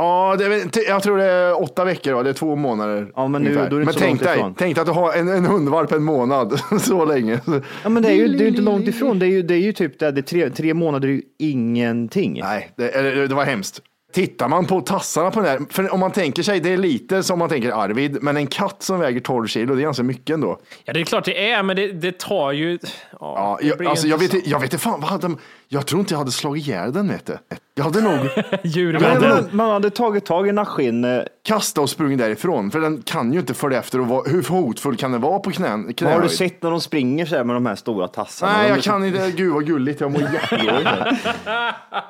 Ja, 0.00 0.36
det 0.38 0.44
är, 0.44 0.88
jag 0.88 1.02
tror 1.02 1.16
det 1.18 1.24
är 1.24 1.62
åtta 1.62 1.84
veckor, 1.84 2.12
va? 2.12 2.22
det 2.22 2.30
är 2.30 2.34
två 2.34 2.56
månader. 2.56 3.12
Ja, 3.16 3.28
men 3.28 3.42
nu- 3.42 3.48
ungefär. 3.48 3.70
då 3.70 3.76
är 3.76 3.80
det 3.80 3.84
men 3.84 3.94
så 3.94 4.00
tänk 4.00 4.10
långt 4.10 4.22
dig, 4.22 4.36
ifrån. 4.38 4.54
tänk 4.58 4.74
dig 4.76 4.80
att 4.82 4.86
du 4.88 4.92
har 4.92 5.12
en, 5.12 5.28
en 5.28 5.46
hundvalp 5.46 5.92
en 5.92 6.02
månad, 6.04 6.60
så 6.80 7.04
länge. 7.04 7.40
Ja 7.82 7.88
men 7.88 8.02
det 8.02 8.08
är 8.08 8.14
ju, 8.14 8.28
det 8.28 8.44
är 8.44 8.48
inte 8.48 8.62
långt 8.62 8.88
ifrån, 8.88 9.18
det 9.18 9.26
är 9.26 9.30
ju, 9.30 9.42
det 9.42 9.54
är 9.54 9.58
ju 9.58 9.72
typ 9.72 9.98
det, 9.98 10.10
det 10.10 10.20
är 10.20 10.22
tre, 10.22 10.50
tre 10.50 10.74
månader 10.74 11.08
är 11.08 11.12
ju 11.12 11.22
ingenting. 11.38 12.40
Nej, 12.42 12.70
det, 12.76 13.26
det 13.26 13.34
var 13.34 13.44
hemskt. 13.44 13.82
Tittar 14.12 14.48
man 14.48 14.66
på 14.66 14.80
tassarna 14.80 15.30
på 15.30 15.40
den 15.40 15.48
här, 15.48 15.60
för 15.70 15.94
om 15.94 16.00
man 16.00 16.10
tänker 16.10 16.42
sig, 16.42 16.60
det 16.60 16.72
är 16.72 16.76
lite 16.76 17.22
som 17.22 17.38
man 17.38 17.48
tänker 17.48 17.70
Arvid, 17.72 18.18
men 18.22 18.36
en 18.36 18.46
katt 18.46 18.82
som 18.82 19.00
väger 19.00 19.20
12 19.20 19.46
kilo, 19.46 19.74
det 19.74 19.80
är 19.80 19.82
ganska 19.82 20.02
mycket 20.02 20.34
ändå. 20.34 20.58
Ja, 20.84 20.92
det 20.92 21.00
är 21.00 21.04
klart 21.04 21.24
det 21.24 21.50
är, 21.50 21.62
men 21.62 21.76
det, 21.76 21.92
det 21.92 22.18
tar 22.18 22.52
ju... 22.52 22.78
Ja, 22.82 23.08
Ja, 23.20 23.58
jag, 23.62 23.86
alltså, 23.86 24.06
jag, 24.06 24.18
vet, 24.18 24.46
jag 24.46 24.58
vet 24.60 24.72
inte 24.72 24.78
fan, 24.84 25.00
vad 25.00 25.10
hade 25.10 25.22
de, 25.22 25.38
jag 25.72 25.86
tror 25.86 26.00
inte 26.00 26.14
jag 26.14 26.18
hade 26.18 26.30
slagit 26.30 26.66
ihjäl 26.66 26.92
den 26.92 27.08
vet 27.08 27.26
du. 27.26 27.38
Jag 27.74 27.84
hade 27.84 28.00
nog 28.00 28.18
Djurvänner. 28.62 29.20
Men 29.20 29.30
man, 29.30 29.48
man 29.52 29.70
hade 29.70 29.90
tagit 29.90 30.24
tag 30.24 30.48
i 30.48 30.52
nackskinn. 30.52 31.22
kastat 31.44 31.82
och 31.82 31.90
sprungit 31.90 32.18
därifrån, 32.18 32.70
för 32.70 32.80
den 32.80 33.02
kan 33.02 33.32
ju 33.32 33.40
inte 33.40 33.54
följa 33.54 33.78
efter 33.78 34.00
och 34.00 34.06
vara, 34.06 34.22
hur 34.30 34.48
hotfull 34.48 34.96
kan 34.96 35.12
den 35.12 35.20
vara 35.20 35.38
på 35.38 35.50
knän, 35.50 35.84
Har 35.84 35.92
knähöjd? 35.92 36.22
du 36.22 36.28
sett 36.28 36.62
när 36.62 36.70
de 36.70 36.80
springer 36.80 37.26
så 37.26 37.36
här 37.36 37.44
med 37.44 37.56
de 37.56 37.66
här 37.66 37.74
stora 37.74 38.08
tassarna? 38.08 38.52
Nej, 38.52 38.68
jag 38.68 38.82
kan 38.82 39.04
inte, 39.04 39.30
gud 39.30 39.52
vad 39.52 39.66
gulligt, 39.66 40.00
jag 40.00 40.10
mår 40.12 40.20
jättedåligt. 40.20 40.90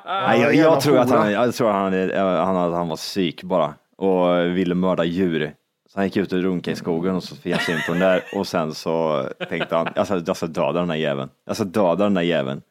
Nej, 0.05 0.41
jag, 0.41 0.55
jag 0.55 0.81
tror 0.81 0.97
att 0.97 1.09
han, 1.09 1.31
jag 1.31 1.55
tror 1.55 1.69
att 1.69 1.75
han, 1.75 1.93
han, 2.15 2.55
han, 2.55 2.73
han 2.73 2.87
var 2.87 2.95
psyk 2.95 3.43
bara 3.43 3.73
och 3.97 4.45
ville 4.45 4.75
mörda 4.75 5.03
djur. 5.03 5.53
Så 5.93 5.99
han 5.99 6.05
gick 6.05 6.17
ut 6.17 6.33
och 6.33 6.39
runkade 6.41 6.73
i 6.73 6.77
skogen 6.77 7.15
och 7.15 7.23
så 7.23 7.35
fick 7.35 7.53
han 7.55 7.61
syn 7.65 7.79
på 7.87 7.91
den 7.91 8.01
där 8.01 8.23
och 8.35 8.47
sen 8.47 8.73
så 8.73 9.25
tänkte 9.49 9.75
han, 9.75 9.87
jag 9.95 10.05
ska, 10.05 10.21
jag 10.25 10.37
ska 10.37 10.47
döda 10.47 10.79
den 10.79 10.87
där 10.87 10.95
jäveln. 10.95 11.29
Jag 11.45 11.55
ska 11.55 11.65
döda 11.65 12.03
den 12.03 12.13
där 12.13 12.21
jäveln. 12.21 12.61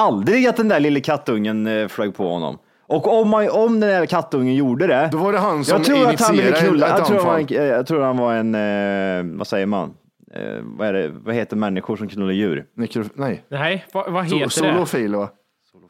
Aldrig 0.00 0.46
att 0.46 0.56
den 0.56 0.68
där 0.68 0.80
lille 0.80 1.00
kattungen 1.00 1.66
eh, 1.66 1.88
flög 1.88 2.14
på 2.14 2.28
honom. 2.28 2.58
Och 2.82 3.20
om, 3.20 3.28
man, 3.28 3.50
om 3.50 3.80
den 3.80 3.90
där 3.90 4.06
kattungen 4.06 4.54
gjorde 4.54 4.86
det. 4.86 5.08
Då 5.12 5.18
var 5.18 5.32
det 5.32 5.38
han 5.38 5.64
som 5.64 5.76
jag 5.76 5.84
tror 5.86 6.06
att 6.08 6.20
han 6.20 6.36
ville 6.36 6.52
knulla. 6.52 6.86
ett 6.86 6.98
Jag 6.98 7.06
tror, 7.06 7.18
han 7.24 7.40
en, 7.40 7.46
eh, 7.50 7.64
jag 7.64 7.86
tror 7.86 8.02
han 8.02 8.16
var 8.16 8.34
en, 8.34 8.54
eh, 8.54 9.38
vad 9.38 9.46
säger 9.46 9.66
man? 9.66 9.94
Eh, 10.34 10.58
vad, 10.62 10.88
är 10.88 10.92
det, 10.92 11.08
vad 11.08 11.34
heter 11.34 11.56
människor 11.56 11.96
som 11.96 12.08
knullar 12.08 12.32
djur? 12.32 12.66
Nekro, 12.74 13.04
nej, 13.14 13.44
Nej, 13.48 13.84
vad, 13.92 14.12
vad 14.12 14.28
so, 14.28 14.34
heter 14.36 14.44
det? 14.46 14.50
solofil 14.50 15.14
va? 15.14 15.28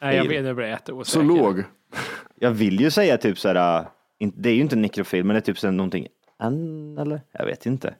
Nej, 0.01 0.16
jag 0.16 0.25
vet, 0.25 0.44
nu 0.44 0.55
blir 0.55 0.66
jag 0.66 0.73
jätteosäker. 0.73 1.27
Zoolog. 1.27 1.64
Jag 2.40 2.51
vill 2.51 2.81
ju 2.81 2.90
säga 2.90 3.16
typ 3.16 3.38
såhär, 3.38 3.85
in- 4.18 4.33
det 4.37 4.49
är 4.51 4.55
ju 4.55 4.61
inte 4.61 4.77
nekrofil, 4.77 5.25
men 5.25 5.35
det 5.35 5.38
är 5.38 5.40
typ 5.40 5.59
så 5.59 5.70
någonting, 5.70 6.07
an, 6.38 6.99
eller? 6.99 7.20
Jag 7.33 7.46
vet 7.46 7.66
inte. 7.66 7.94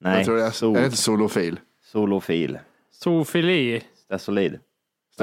Nej, 0.00 0.16
Jag 0.16 0.24
tror 0.24 0.36
det 0.36 0.44
är, 0.44 0.50
sol, 0.50 0.76
är 0.76 0.80
det 0.80 0.84
inte 0.84 0.96
solofil? 0.96 1.60
solofil. 1.84 2.58
Zoofili. 2.92 3.82
Det 4.08 4.18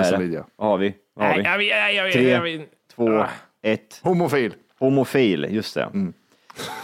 är 0.02 0.04
solid. 0.04 0.40
Vad 0.56 0.68
har 0.70 0.78
vi? 0.78 0.94
Vad 1.16 1.28
har 1.28 1.34
Nej, 1.38 1.58
vi? 1.58 1.70
jag 1.70 1.88
vet, 1.88 1.96
jag 1.96 2.04
vet, 2.04 2.14
Tre. 2.14 2.30
jag 2.30 2.42
vet. 2.42 2.70
Två, 2.96 3.10
Ah. 3.20 3.28
ett. 3.64 4.00
Homofil. 4.04 4.54
Homofil, 4.80 5.48
just 5.50 5.76
det. 5.76 5.90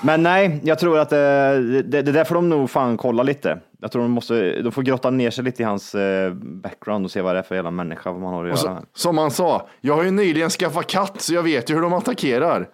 Men 0.03 0.23
nej, 0.23 0.59
jag 0.63 0.79
tror 0.79 0.99
att 0.99 1.11
eh, 1.11 1.17
det, 1.17 1.81
det, 1.81 2.01
det 2.01 2.11
där 2.11 2.23
får 2.23 2.35
de 2.35 2.49
nog 2.49 2.69
fan 2.69 2.97
kolla 2.97 3.23
lite. 3.23 3.59
Jag 3.81 3.91
tror 3.91 4.01
de 4.01 4.11
måste, 4.11 4.61
de 4.61 4.71
får 4.71 4.81
grotta 4.81 5.09
ner 5.09 5.29
sig 5.31 5.43
lite 5.43 5.61
i 5.61 5.65
hans 5.65 5.95
eh, 5.95 6.33
background 6.33 7.05
och 7.05 7.11
se 7.11 7.21
vad 7.21 7.35
det 7.35 7.39
är 7.39 7.43
för 7.43 7.55
jävla 7.55 7.71
människa, 7.71 8.11
vad 8.11 8.21
man 8.21 8.33
har 8.33 8.39
att 8.39 8.43
Och 8.43 8.47
göra 8.49 8.57
så, 8.57 8.69
med. 8.73 8.85
som 8.93 9.17
han 9.17 9.31
sa, 9.31 9.67
jag 9.81 9.95
har 9.95 10.03
ju 10.03 10.11
nyligen 10.11 10.49
skaffat 10.49 10.87
katt 10.87 11.21
så 11.21 11.33
jag 11.33 11.43
vet 11.43 11.69
ju 11.69 11.73
hur 11.75 11.81
de 11.81 11.93
attackerar. 11.93 12.69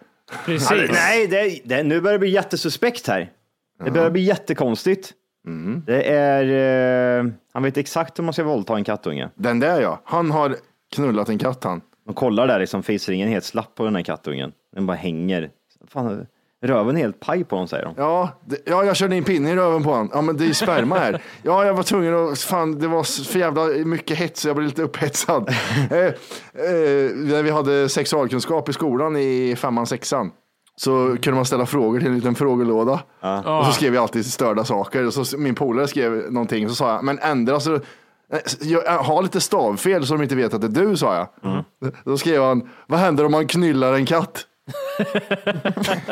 Precis. 0.46 0.90
Nej, 0.94 1.28
det, 1.28 1.60
det, 1.66 1.84
nu 1.84 2.02
börjar 2.02 2.14
det 2.14 2.20
bli 2.20 2.30
jättesuspekt 2.30 3.08
här. 3.08 3.30
Det 3.84 3.92
börjar 3.92 4.10
bli 4.10 4.22
jättekonstigt. 4.22 5.12
Det 5.86 6.04
är, 6.04 7.20
eh, 7.20 7.32
han 7.54 7.64
vet 7.64 7.78
exakt 7.78 8.20
hur 8.20 8.24
man 8.24 8.34
ska 8.34 8.44
våldta 8.44 8.76
en 8.76 8.84
kattunge. 8.84 9.30
Den 9.36 9.60
där 9.60 9.82
ja, 9.82 10.02
han 10.06 10.32
har 10.32 10.56
knullat 10.96 11.30
en 11.30 11.38
katt 11.38 11.64
han. 11.64 11.82
De 12.06 12.14
kollar 12.14 12.48
där 12.48 12.60
liksom, 12.60 12.84
fisringen 12.84 13.28
är 13.28 13.32
helt 13.32 13.46
slapp 13.46 13.76
på 13.76 13.86
den 13.86 13.96
här 13.96 14.04
kattungen. 14.04 14.52
Den 14.76 14.86
bara 14.86 14.98
hänger. 14.98 15.50
Fan, 15.88 16.26
röven 16.62 16.98
är 16.98 17.02
helt 17.02 17.20
paj 17.20 17.44
på 17.44 17.56
dem 17.56 17.68
säger 17.68 17.86
de. 17.86 17.94
Ja, 17.98 18.30
det, 18.46 18.58
ja, 18.66 18.84
jag 18.84 18.96
körde 18.96 19.16
in 19.16 19.24
pinne 19.24 19.52
i 19.52 19.56
röven 19.56 19.84
på 19.84 19.90
honom. 19.90 20.10
Ja, 20.14 20.22
men 20.22 20.38
det 20.38 20.44
är 20.44 20.48
ju 20.48 20.54
sperma 20.54 21.00
här. 21.00 21.22
Ja, 21.44 21.66
jag 21.66 21.74
var 21.74 21.84
tvungen 21.84 22.16
att, 22.16 22.40
fan, 22.40 22.80
det 22.80 22.88
var 22.88 23.28
för 23.32 23.40
jävla 23.40 23.66
mycket 23.66 24.18
hets 24.18 24.42
så 24.42 24.48
jag 24.48 24.56
blev 24.56 24.68
lite 24.68 24.84
upphetsad. 24.84 25.50
eh, 25.92 25.98
eh, 25.98 26.14
när 27.16 27.44
vi 27.44 27.50
hade 27.50 27.90
sexualkunskap 27.90 28.70
i 28.70 28.74
skolan 28.74 29.18
i 29.18 29.56
femman, 29.58 29.88
sexan. 29.88 30.32
Så 30.78 31.08
kunde 31.22 31.32
man 31.36 31.46
ställa 31.46 31.66
frågor 31.66 32.00
till 32.00 32.08
en 32.08 32.16
liten 32.16 32.36
frågelåda. 32.36 33.00
Och 33.60 33.66
så 33.66 33.72
skrev 33.72 33.94
jag 33.96 34.02
alltid 34.02 34.26
störda 34.26 34.64
saker. 34.66 35.06
Och 35.08 35.14
så 35.14 35.38
min 35.38 35.56
polare 35.56 35.88
skrev 35.88 36.32
någonting, 36.32 36.70
så 36.70 36.76
sa 36.76 36.94
jag, 36.94 37.04
men 37.04 37.20
ändra 37.20 37.60
så 37.60 37.74
eh, 37.76 37.82
jag 38.62 38.82
har 39.04 39.22
lite 39.24 39.42
stavfel 39.42 40.06
så 40.08 40.14
de 40.14 40.24
inte 40.24 40.36
vet 40.36 40.54
att 40.54 40.62
det 40.62 40.68
är 40.82 40.86
du, 40.88 40.98
sa 40.98 41.16
jag. 41.16 41.64
Då 42.04 42.18
skrev 42.18 42.42
han, 42.44 42.70
vad 42.88 43.00
händer 43.00 43.26
om 43.26 43.32
man 43.32 43.48
knyllar 43.48 43.94
en 43.94 44.06
katt? 44.06 44.46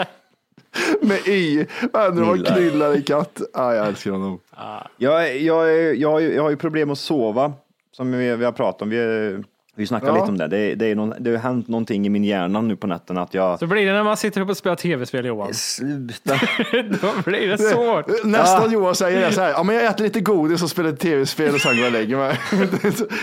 Med 1.02 1.28
y. 1.28 1.66
Vad 1.94 2.02
händer 2.04 2.22
om 2.22 2.28
man 2.28 2.44
Knyllar. 2.44 2.94
en 2.94 3.04
katt? 3.04 3.42
Ah, 3.54 3.74
jag 3.74 3.88
älskar 3.88 4.12
honom. 4.12 4.40
Jag, 4.98 5.38
jag, 5.38 5.70
jag, 5.96 6.10
har 6.12 6.20
ju- 6.20 6.36
jag 6.36 6.44
har 6.44 6.50
ju 6.50 6.56
problem 6.58 6.92
att 6.92 6.98
sova, 6.98 7.54
som 7.92 8.12
vi, 8.12 8.36
vi 8.36 8.46
har 8.46 8.52
pratat 8.52 8.82
om. 8.82 8.90
Vi, 8.90 8.98
vi 9.76 9.88
snackar 9.88 10.08
Ja. 10.08 10.14
lite 10.14 10.26
om 10.28 10.38
det. 10.38 10.48
Det, 10.48 10.76
det, 10.76 10.86
är 10.86 10.96
någon, 10.96 11.14
det 11.20 11.32
har 11.32 11.38
hänt 11.38 11.68
någonting 11.68 12.06
i 12.06 12.10
min 12.10 12.24
hjärna 12.24 12.62
nu 12.62 12.76
på 12.76 12.88
nätterna 12.88 13.22
att 13.22 13.34
jag... 13.34 13.60
Så 13.60 13.68
blir 13.68 13.86
det 13.86 13.94
när 13.94 14.04
man 14.04 14.18
sitter 14.18 14.42
upp 14.42 14.50
och 14.50 14.58
spelar 14.58 14.76
tv-spel 14.76 15.26
Johan. 15.26 15.54
Sluta. 15.54 16.34
Då 17.02 17.22
blir 17.26 17.48
det 17.48 17.58
svårt. 17.58 18.06
Nästan 18.24 18.72
Johan 18.72 18.96
säger 18.96 19.22
det 19.22 19.32
så 19.34 19.42
här, 19.42 19.50
ja 19.50 19.64
men 19.64 19.76
jag 19.76 19.86
äter 19.86 20.04
lite 20.04 20.20
godis 20.20 20.64
och 20.64 20.70
spelar 20.70 20.92
tv-spel 20.92 21.54
och 21.54 21.62
sen 21.62 21.72
går 21.72 21.80
jag 21.80 21.88
och 21.88 21.92
lägger 21.94 22.18
mig. 22.18 22.40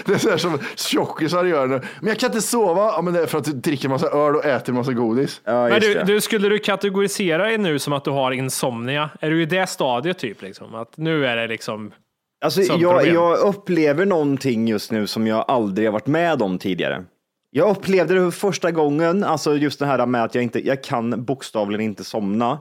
Det 0.06 0.12
är 0.14 0.18
så- 0.18 0.30
här 0.30 0.36
som 0.36 0.58
tjockisar 0.76 1.44
gör 1.44 1.66
nu. 1.66 1.80
Men 2.00 2.08
jag 2.08 2.18
kan 2.18 2.28
inte 2.28 2.40
sova, 2.42 2.82
ja 2.82 3.02
men 3.02 3.14
det 3.14 3.20
är 3.22 3.26
för 3.26 3.38
att 3.38 3.44
du 3.44 3.52
dricker 3.52 3.88
massa 3.88 4.06
öl 4.06 4.36
och 4.36 4.44
äter 4.44 4.72
massa 4.72 4.92
godis. 4.92 5.40
Ja, 5.44 5.68
Men 5.68 5.80
du, 5.80 6.02
du, 6.06 6.20
skulle 6.20 6.48
du 6.48 6.58
kategorisera 6.58 7.42
dig 7.44 7.58
nu 7.58 7.78
som 7.78 7.92
att 7.92 8.04
du 8.04 8.10
har 8.10 8.32
insomnia? 8.32 9.10
Är 9.20 9.30
du 9.30 9.42
i 9.42 9.46
det 9.46 9.66
stadiet 9.66 10.18
typ? 10.18 10.42
Liksom? 10.42 10.74
Att 10.74 10.96
nu 10.96 11.26
är 11.26 11.36
det 11.36 11.46
liksom... 11.46 11.92
Alltså, 12.40 12.62
jag, 12.62 13.06
jag 13.06 13.38
upplever 13.38 14.06
någonting 14.06 14.68
just 14.68 14.90
nu 14.90 15.06
som 15.06 15.26
jag 15.26 15.44
aldrig 15.48 15.86
har 15.86 15.92
varit 15.92 16.06
med 16.06 16.42
om 16.42 16.58
tidigare. 16.58 17.04
Jag 17.50 17.70
upplevde 17.70 18.14
det 18.14 18.20
för 18.20 18.30
första 18.30 18.70
gången, 18.70 19.24
alltså 19.24 19.56
just 19.56 19.78
det 19.78 19.86
här 19.86 20.06
med 20.06 20.24
att 20.24 20.34
jag 20.34 20.44
inte, 20.44 20.66
jag 20.66 20.84
kan 20.84 21.24
bokstavligen 21.24 21.80
inte 21.80 22.04
somna. 22.04 22.58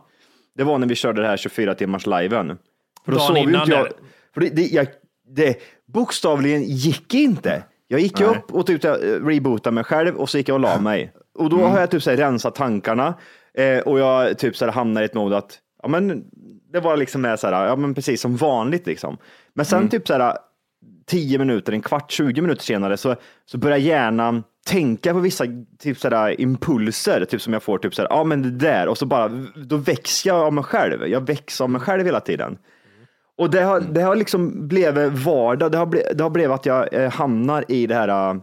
Det 0.55 0.63
var 0.63 0.77
när 0.77 0.87
vi 0.87 0.95
körde 0.95 1.21
det 1.21 1.27
här 1.27 1.37
24 1.37 1.75
timmars 1.75 2.05
liven. 2.07 2.57
För 3.05 3.11
då 3.11 3.17
Dagen 3.17 3.27
sov 3.27 3.37
innan 3.37 3.61
inte 3.61 3.75
jag. 3.75 3.85
där. 3.85 3.93
För 4.33 4.41
det, 4.41 4.49
det, 4.49 4.67
jag, 4.67 4.87
det 5.35 5.59
bokstavligen 5.93 6.63
gick 6.63 7.13
inte. 7.13 7.63
Jag 7.87 7.99
gick 7.99 8.21
upp 8.21 8.53
och 8.53 8.65
typ 8.65 8.83
här, 8.83 9.25
rebootade 9.25 9.73
mig 9.73 9.83
själv 9.83 10.15
och 10.15 10.29
så 10.29 10.37
gick 10.37 10.49
jag 10.49 10.55
och 10.55 10.59
la 10.59 10.79
mig. 10.81 11.13
Och 11.37 11.49
då 11.49 11.57
har 11.57 11.79
jag 11.79 11.91
typ 11.91 12.03
så 12.03 12.09
här, 12.09 12.17
rensat 12.17 12.55
tankarna 12.55 13.13
eh, 13.53 13.79
och 13.79 13.99
jag 13.99 14.37
typ 14.37 14.55
så 14.55 14.65
här, 14.65 14.71
hamnar 14.71 15.01
i 15.01 15.05
ett 15.05 15.13
mode 15.13 15.37
att 15.37 15.59
ja, 15.83 15.89
men, 15.89 16.23
det 16.71 16.79
var 16.79 16.97
liksom 16.97 17.21
med 17.21 17.39
så 17.39 17.47
här, 17.47 17.67
ja, 17.67 17.75
men 17.75 17.93
precis 17.93 18.21
som 18.21 18.35
vanligt 18.35 18.87
liksom. 18.87 19.17
Men 19.59 19.65
sen 19.65 19.89
typ 19.89 20.07
så 20.07 20.13
här 20.13 20.37
10 21.07 21.37
minuter, 21.37 21.73
en 21.73 21.81
kvart, 21.81 22.11
20 22.11 22.41
minuter 22.41 22.63
senare 22.63 22.97
så, 22.97 23.15
så 23.45 23.57
börjar 23.57 23.77
hjärnan 23.77 24.43
tänka 24.67 25.13
på 25.13 25.19
vissa 25.19 25.45
typ 25.79 25.97
sådär, 25.97 26.41
impulser, 26.41 27.25
typ 27.25 27.41
som 27.41 27.53
jag 27.53 27.63
får, 27.63 27.77
typ 27.77 27.95
sådär, 27.95 28.09
ja 28.09 28.23
men 28.23 28.41
det 28.41 28.49
där, 28.49 28.87
och 28.87 28.97
så 28.97 29.05
bara, 29.05 29.27
då 29.65 29.77
växer 29.77 30.29
jag 30.29 30.39
av 30.39 30.53
mig 30.53 30.63
själv. 30.63 31.07
Jag 31.07 31.27
växer 31.27 31.63
av 31.63 31.69
mig 31.69 31.81
själv 31.81 32.05
hela 32.05 32.19
tiden. 32.19 32.57
Och 33.37 33.49
det 33.49 33.61
har, 33.61 33.79
det 33.81 34.01
har 34.01 34.15
liksom 34.15 34.67
blivit 34.67 35.13
vardag, 35.13 35.71
det 35.71 35.77
har, 35.77 35.85
ble, 35.85 36.01
det 36.13 36.23
har 36.23 36.29
blivit 36.29 36.51
att 36.51 36.65
jag 36.65 36.93
eh, 36.93 37.11
hamnar 37.11 37.65
i 37.67 37.87
det 37.87 37.95
här 37.95 38.31
äh, 38.31 38.41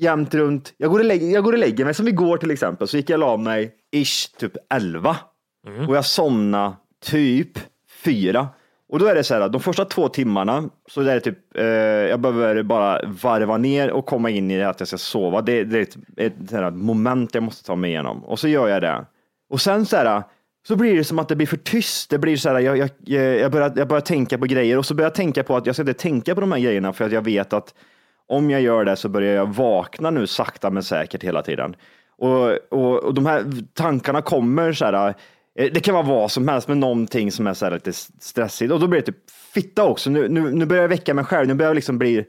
jämt 0.00 0.34
runt, 0.34 0.74
jag 0.76 0.90
går, 0.90 0.98
och 0.98 1.04
lägger, 1.04 1.26
jag 1.26 1.44
går 1.44 1.52
och 1.52 1.58
lägger 1.58 1.84
mig, 1.84 1.94
som 1.94 2.08
igår 2.08 2.36
till 2.36 2.50
exempel, 2.50 2.88
så 2.88 2.96
gick 2.96 3.10
jag 3.10 3.22
och 3.22 3.28
la 3.28 3.36
mig 3.36 3.74
ish 3.92 4.36
typ 4.38 4.52
11 4.74 5.16
och 5.88 5.96
jag 5.96 6.04
somnade 6.04 6.74
typ 7.04 7.58
4. 8.04 8.48
Och 8.94 9.00
då 9.00 9.06
är 9.06 9.14
det 9.14 9.24
så 9.24 9.34
här, 9.34 9.48
de 9.48 9.60
första 9.60 9.84
två 9.84 10.08
timmarna 10.08 10.70
så 10.88 11.00
är 11.00 11.14
det 11.14 11.20
typ, 11.20 11.38
eh, 11.54 11.64
jag 11.64 12.20
behöver 12.20 12.62
bara 12.62 13.00
varva 13.22 13.56
ner 13.56 13.90
och 13.90 14.06
komma 14.06 14.30
in 14.30 14.50
i 14.50 14.58
det 14.58 14.68
att 14.68 14.80
jag 14.80 14.88
ska 14.88 14.98
sova. 14.98 15.42
Det, 15.42 15.64
det 15.64 15.78
är 15.78 15.82
ett, 15.82 15.96
ett 16.16 16.52
ett 16.52 16.74
moment 16.74 17.34
jag 17.34 17.42
måste 17.42 17.64
ta 17.64 17.76
mig 17.76 17.90
igenom 17.90 18.24
och 18.24 18.38
så 18.38 18.48
gör 18.48 18.68
jag 18.68 18.82
det. 18.82 19.04
Och 19.50 19.60
sen 19.60 19.86
så 19.86 19.96
här, 19.96 20.22
så 20.68 20.76
blir 20.76 20.96
det 20.96 21.04
som 21.04 21.18
att 21.18 21.28
det 21.28 21.36
blir 21.36 21.46
för 21.46 21.56
tyst. 21.56 22.10
Det 22.10 22.18
blir 22.18 22.36
så 22.36 22.48
här, 22.48 22.60
jag, 22.60 22.76
jag, 22.76 22.90
jag, 23.40 23.52
börjar, 23.52 23.72
jag 23.76 23.88
börjar 23.88 24.00
tänka 24.00 24.38
på 24.38 24.46
grejer 24.46 24.78
och 24.78 24.86
så 24.86 24.94
börjar 24.94 25.06
jag 25.06 25.14
tänka 25.14 25.42
på 25.42 25.56
att 25.56 25.66
jag 25.66 25.74
ska 25.74 25.82
inte 25.82 25.94
tänka 25.94 26.34
på 26.34 26.40
de 26.40 26.52
här 26.52 26.60
grejerna 26.60 26.92
för 26.92 27.04
att 27.04 27.12
jag 27.12 27.24
vet 27.24 27.52
att 27.52 27.74
om 28.26 28.50
jag 28.50 28.60
gör 28.60 28.84
det 28.84 28.96
så 28.96 29.08
börjar 29.08 29.34
jag 29.34 29.54
vakna 29.54 30.10
nu 30.10 30.26
sakta 30.26 30.70
men 30.70 30.82
säkert 30.82 31.24
hela 31.24 31.42
tiden. 31.42 31.76
Och, 32.18 32.50
och, 32.70 33.04
och 33.04 33.14
de 33.14 33.26
här 33.26 33.44
tankarna 33.74 34.22
kommer 34.22 34.72
så 34.72 34.84
här, 34.84 35.14
det 35.54 35.84
kan 35.84 35.94
vara 35.94 36.06
vad 36.06 36.30
som 36.30 36.48
helst, 36.48 36.68
men 36.68 36.80
någonting 36.80 37.32
som 37.32 37.46
är 37.46 37.54
så 37.54 37.64
här 37.64 37.72
lite 37.72 37.92
stressigt. 37.92 38.72
Och 38.72 38.80
då 38.80 38.86
blir 38.86 39.00
det 39.00 39.06
typ 39.06 39.30
fitta 39.30 39.84
också. 39.84 40.10
Nu, 40.10 40.28
nu, 40.28 40.50
nu 40.52 40.66
börjar 40.66 40.82
jag 40.82 40.88
väcka 40.88 41.14
mig 41.14 41.24
själv. 41.24 41.48
Nu 41.48 41.54
börjar 41.54 41.70
jag 41.70 41.74
liksom 41.74 41.98
bli 41.98 42.24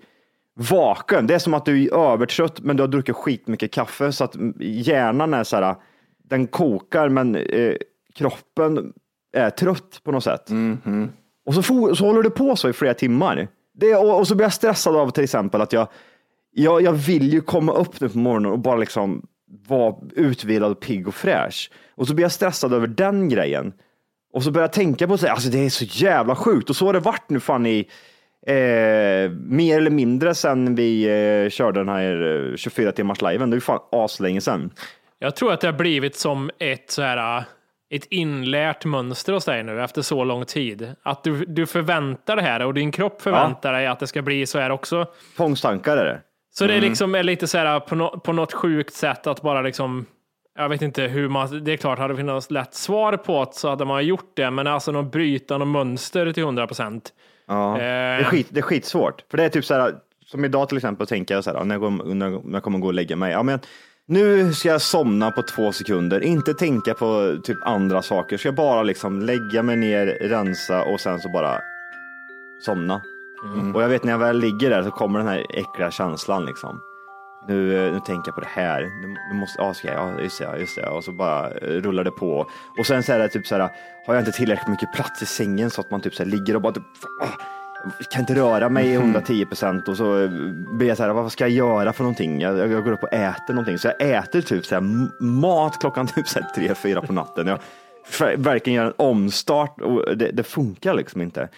vaken. 0.53 1.27
Det 1.27 1.35
är 1.35 1.39
som 1.39 1.53
att 1.53 1.65
du 1.65 1.83
är 1.83 1.93
övertrött, 1.93 2.59
men 2.59 2.77
du 2.77 2.83
har 2.83 2.87
druckit 2.87 3.15
skitmycket 3.15 3.71
kaffe 3.73 4.11
så 4.11 4.23
att 4.23 4.35
hjärnan 4.59 5.33
är 5.33 5.43
så 5.43 5.55
här, 5.55 5.75
den 6.23 6.47
kokar, 6.47 7.09
men 7.09 7.35
eh, 7.35 7.75
kroppen 8.13 8.93
är 9.33 9.49
trött 9.49 10.01
på 10.03 10.11
något 10.11 10.23
sätt. 10.23 10.49
Och 11.45 11.53
så, 11.53 11.61
for, 11.61 11.93
så 11.93 12.05
håller 12.05 12.23
det 12.23 12.29
på 12.29 12.55
så 12.55 12.69
i 12.69 12.73
flera 12.73 12.93
timmar. 12.93 13.47
Det, 13.73 13.95
och, 13.95 14.19
och 14.19 14.27
så 14.27 14.35
blir 14.35 14.45
jag 14.45 14.53
stressad 14.53 14.95
av 14.95 15.09
till 15.09 15.23
exempel 15.23 15.61
att 15.61 15.73
jag, 15.73 15.87
jag, 16.51 16.81
jag 16.81 16.93
vill 16.93 17.33
ju 17.33 17.41
komma 17.41 17.73
upp 17.73 18.01
nu 18.01 18.09
på 18.09 18.17
morgonen 18.17 18.51
och 18.51 18.59
bara 18.59 18.75
liksom 18.75 19.27
vara 19.67 19.95
utvilad, 20.15 20.79
pigg 20.79 21.07
och 21.07 21.15
fräsch. 21.15 21.71
Och 21.97 22.07
så 22.07 22.13
blir 22.13 22.25
jag 22.25 22.31
stressad 22.31 22.73
över 22.73 22.87
den 22.87 23.29
grejen. 23.29 23.73
Och 24.33 24.43
så 24.43 24.51
börjar 24.51 24.63
jag 24.63 24.73
tänka 24.73 25.07
på 25.07 25.15
det, 25.15 25.31
alltså 25.31 25.49
det 25.49 25.65
är 25.65 25.69
så 25.69 25.85
jävla 25.85 26.35
sjukt. 26.35 26.69
Och 26.69 26.75
så 26.75 26.85
har 26.85 26.93
det 26.93 26.99
varit 26.99 27.29
nu 27.29 27.39
fan 27.39 27.65
i 27.65 27.89
eh, 28.47 29.31
mer 29.31 29.77
eller 29.77 29.91
mindre 29.91 30.35
sedan 30.35 30.75
vi 30.75 31.03
eh, 31.03 31.49
körde 31.49 31.79
den 31.79 31.89
här 31.89 32.49
eh, 32.51 32.55
24 32.55 32.91
timmars 32.91 33.21
liven. 33.21 33.49
Det 33.49 33.53
är 33.53 33.57
ju 33.57 33.61
fan 33.61 33.79
aslänge 33.91 34.41
sedan. 34.41 34.71
Jag 35.19 35.35
tror 35.35 35.53
att 35.53 35.61
det 35.61 35.67
har 35.67 35.73
blivit 35.73 36.15
som 36.15 36.51
ett 36.59 36.91
så 36.91 37.01
här 37.01 37.43
ett 37.89 38.05
inlärt 38.09 38.85
mönster 38.85 39.33
hos 39.33 39.45
dig 39.45 39.63
nu 39.63 39.83
efter 39.83 40.01
så 40.01 40.23
lång 40.23 40.45
tid. 40.45 40.95
Att 41.03 41.23
du, 41.23 41.45
du 41.45 41.65
förväntar 41.65 42.35
det 42.35 42.41
här 42.41 42.65
och 42.65 42.73
din 42.73 42.91
kropp 42.91 43.21
förväntar 43.21 43.73
dig 43.73 43.87
att 43.87 43.99
det 43.99 44.07
ska 44.07 44.21
bli 44.21 44.45
så 44.45 44.59
här 44.59 44.69
också. 44.69 45.05
Tvångstankar 45.37 45.97
är 45.97 46.05
det. 46.05 46.21
Så 46.51 46.67
det 46.67 46.73
är 46.73 46.81
liksom 46.81 47.15
är 47.15 47.23
lite 47.23 47.47
så 47.47 47.57
här 47.57 47.79
på, 47.79 47.95
no, 47.95 48.19
på 48.19 48.33
något 48.33 48.53
sjukt 48.53 48.93
sätt 48.93 49.27
att 49.27 49.41
bara 49.41 49.61
liksom 49.61 50.05
jag 50.57 50.69
vet 50.69 50.81
inte 50.81 51.01
hur 51.01 51.29
man, 51.29 51.63
det 51.63 51.73
är 51.73 51.77
klart, 51.77 51.99
hade 51.99 52.13
det 52.13 52.17
funnits 52.17 52.51
lätt 52.51 52.73
svar 52.73 53.17
på 53.17 53.45
det 53.45 53.53
så 53.55 53.69
hade 53.69 53.85
man 53.85 54.05
gjort 54.05 54.31
det, 54.35 54.51
men 54.51 54.67
alltså 54.67 54.91
något 54.91 55.11
bryta 55.11 55.57
något 55.57 55.67
mönster 55.67 56.33
till 56.33 56.43
100 56.43 56.67
procent. 56.67 57.13
Ja. 57.47 57.75
Det, 57.79 57.83
är 57.85 58.23
skit, 58.23 58.47
det 58.49 58.59
är 58.59 58.61
skitsvårt. 58.61 59.23
För 59.31 59.37
det 59.37 59.43
är 59.43 59.49
typ 59.49 59.65
så 59.65 59.73
här, 59.73 59.93
som 60.25 60.45
idag 60.45 60.67
till 60.69 60.77
exempel, 60.77 61.07
tänker 61.07 61.35
jag 61.35 61.43
så 61.43 61.51
här, 61.53 61.63
när 61.63 61.75
jag, 61.75 61.81
går, 61.81 62.13
när 62.13 62.41
jag- 62.53 62.63
kommer 62.63 62.79
gå 62.79 62.87
och 62.87 62.93
lägga 62.93 63.15
mig. 63.15 63.31
Ja, 63.31 63.43
men 63.43 63.59
nu 64.07 64.53
ska 64.53 64.69
jag 64.69 64.81
somna 64.81 65.31
på 65.31 65.41
två 65.41 65.71
sekunder, 65.71 66.23
inte 66.23 66.53
tänka 66.53 66.93
på 66.93 67.37
typ 67.43 67.57
andra 67.63 68.01
saker. 68.01 68.37
Ska 68.37 68.47
jag 68.47 68.55
bara 68.55 68.83
liksom 68.83 69.21
lägga 69.21 69.63
mig 69.63 69.75
ner, 69.75 70.05
rensa 70.21 70.83
och 70.83 70.99
sen 70.99 71.19
så 71.19 71.29
bara 71.29 71.61
somna. 72.65 73.01
Och 73.75 73.83
jag 73.83 73.89
vet 73.89 74.03
när 74.03 74.11
jag 74.11 74.19
väl 74.19 74.39
ligger 74.39 74.69
där 74.69 74.83
så 74.83 74.91
kommer 74.91 75.19
den 75.19 75.27
här 75.27 75.45
äckliga 75.49 75.91
känslan 75.91 76.45
liksom. 76.45 76.79
Nu, 77.47 77.87
eh, 77.87 77.93
nu 77.93 77.99
tänker 77.99 78.27
jag 78.29 78.35
på 78.35 78.41
det 78.41 78.47
här. 78.61 78.81
Nu, 78.81 79.15
nu 79.31 79.39
måste, 79.39 79.61
ja, 79.61 79.73
ska 79.73 79.87
jag, 79.87 79.97
ja, 79.97 80.21
just 80.21 80.39
det, 80.39 80.59
just 80.59 80.75
det. 80.75 80.87
Och 80.89 81.03
så 81.03 81.11
bara 81.11 81.51
eh, 81.51 81.67
rullar 81.67 82.03
det 82.03 82.11
på. 82.11 82.47
Och 82.77 82.85
sen 82.85 83.03
så 83.03 83.13
är 83.13 83.19
det 83.19 83.29
typ 83.29 83.47
så 83.47 83.55
här, 83.55 83.69
har 84.07 84.13
jag 84.13 84.21
inte 84.21 84.31
tillräckligt 84.31 84.67
mycket 84.67 84.93
plats 84.93 85.21
i 85.21 85.25
sängen 85.25 85.69
så 85.69 85.81
att 85.81 85.91
man 85.91 86.01
typ 86.01 86.15
så 86.15 86.23
här 86.23 86.29
ligger 86.31 86.55
och 86.55 86.61
bara 86.61 86.73
typ, 86.73 86.83
ah, 87.23 87.27
kan 88.11 88.19
inte 88.21 88.35
röra 88.35 88.69
mig 88.69 88.87
i 88.87 88.93
110 88.93 89.45
procent 89.45 89.87
och 89.87 89.97
så 89.97 90.23
eh, 90.23 90.29
blir 90.77 90.87
jag 90.87 90.97
så 90.97 91.03
här, 91.03 91.13
vad 91.13 91.31
ska 91.31 91.43
jag 91.43 91.51
göra 91.51 91.93
för 91.93 92.03
någonting? 92.03 92.41
Jag, 92.41 92.57
jag 92.57 92.83
går 92.83 92.91
upp 92.91 93.03
och 93.03 93.13
äter 93.13 93.53
någonting. 93.53 93.77
Så 93.77 93.87
jag 93.99 94.09
äter 94.09 94.41
typ 94.41 94.65
så 94.65 94.75
här 94.75 94.81
mat 95.23 95.79
klockan 95.79 96.07
typ 96.07 96.27
så 96.27 96.39
här 96.39 96.47
tre, 96.55 96.75
fyra 96.75 97.01
på 97.01 97.13
natten. 97.13 97.47
Jag 97.47 97.59
verkligen 98.37 98.77
gör 98.77 98.85
en 98.85 98.93
omstart 98.97 99.81
och 99.81 100.17
det, 100.17 100.31
det 100.31 100.43
funkar 100.43 100.93
liksom 100.93 101.21
inte. 101.21 101.49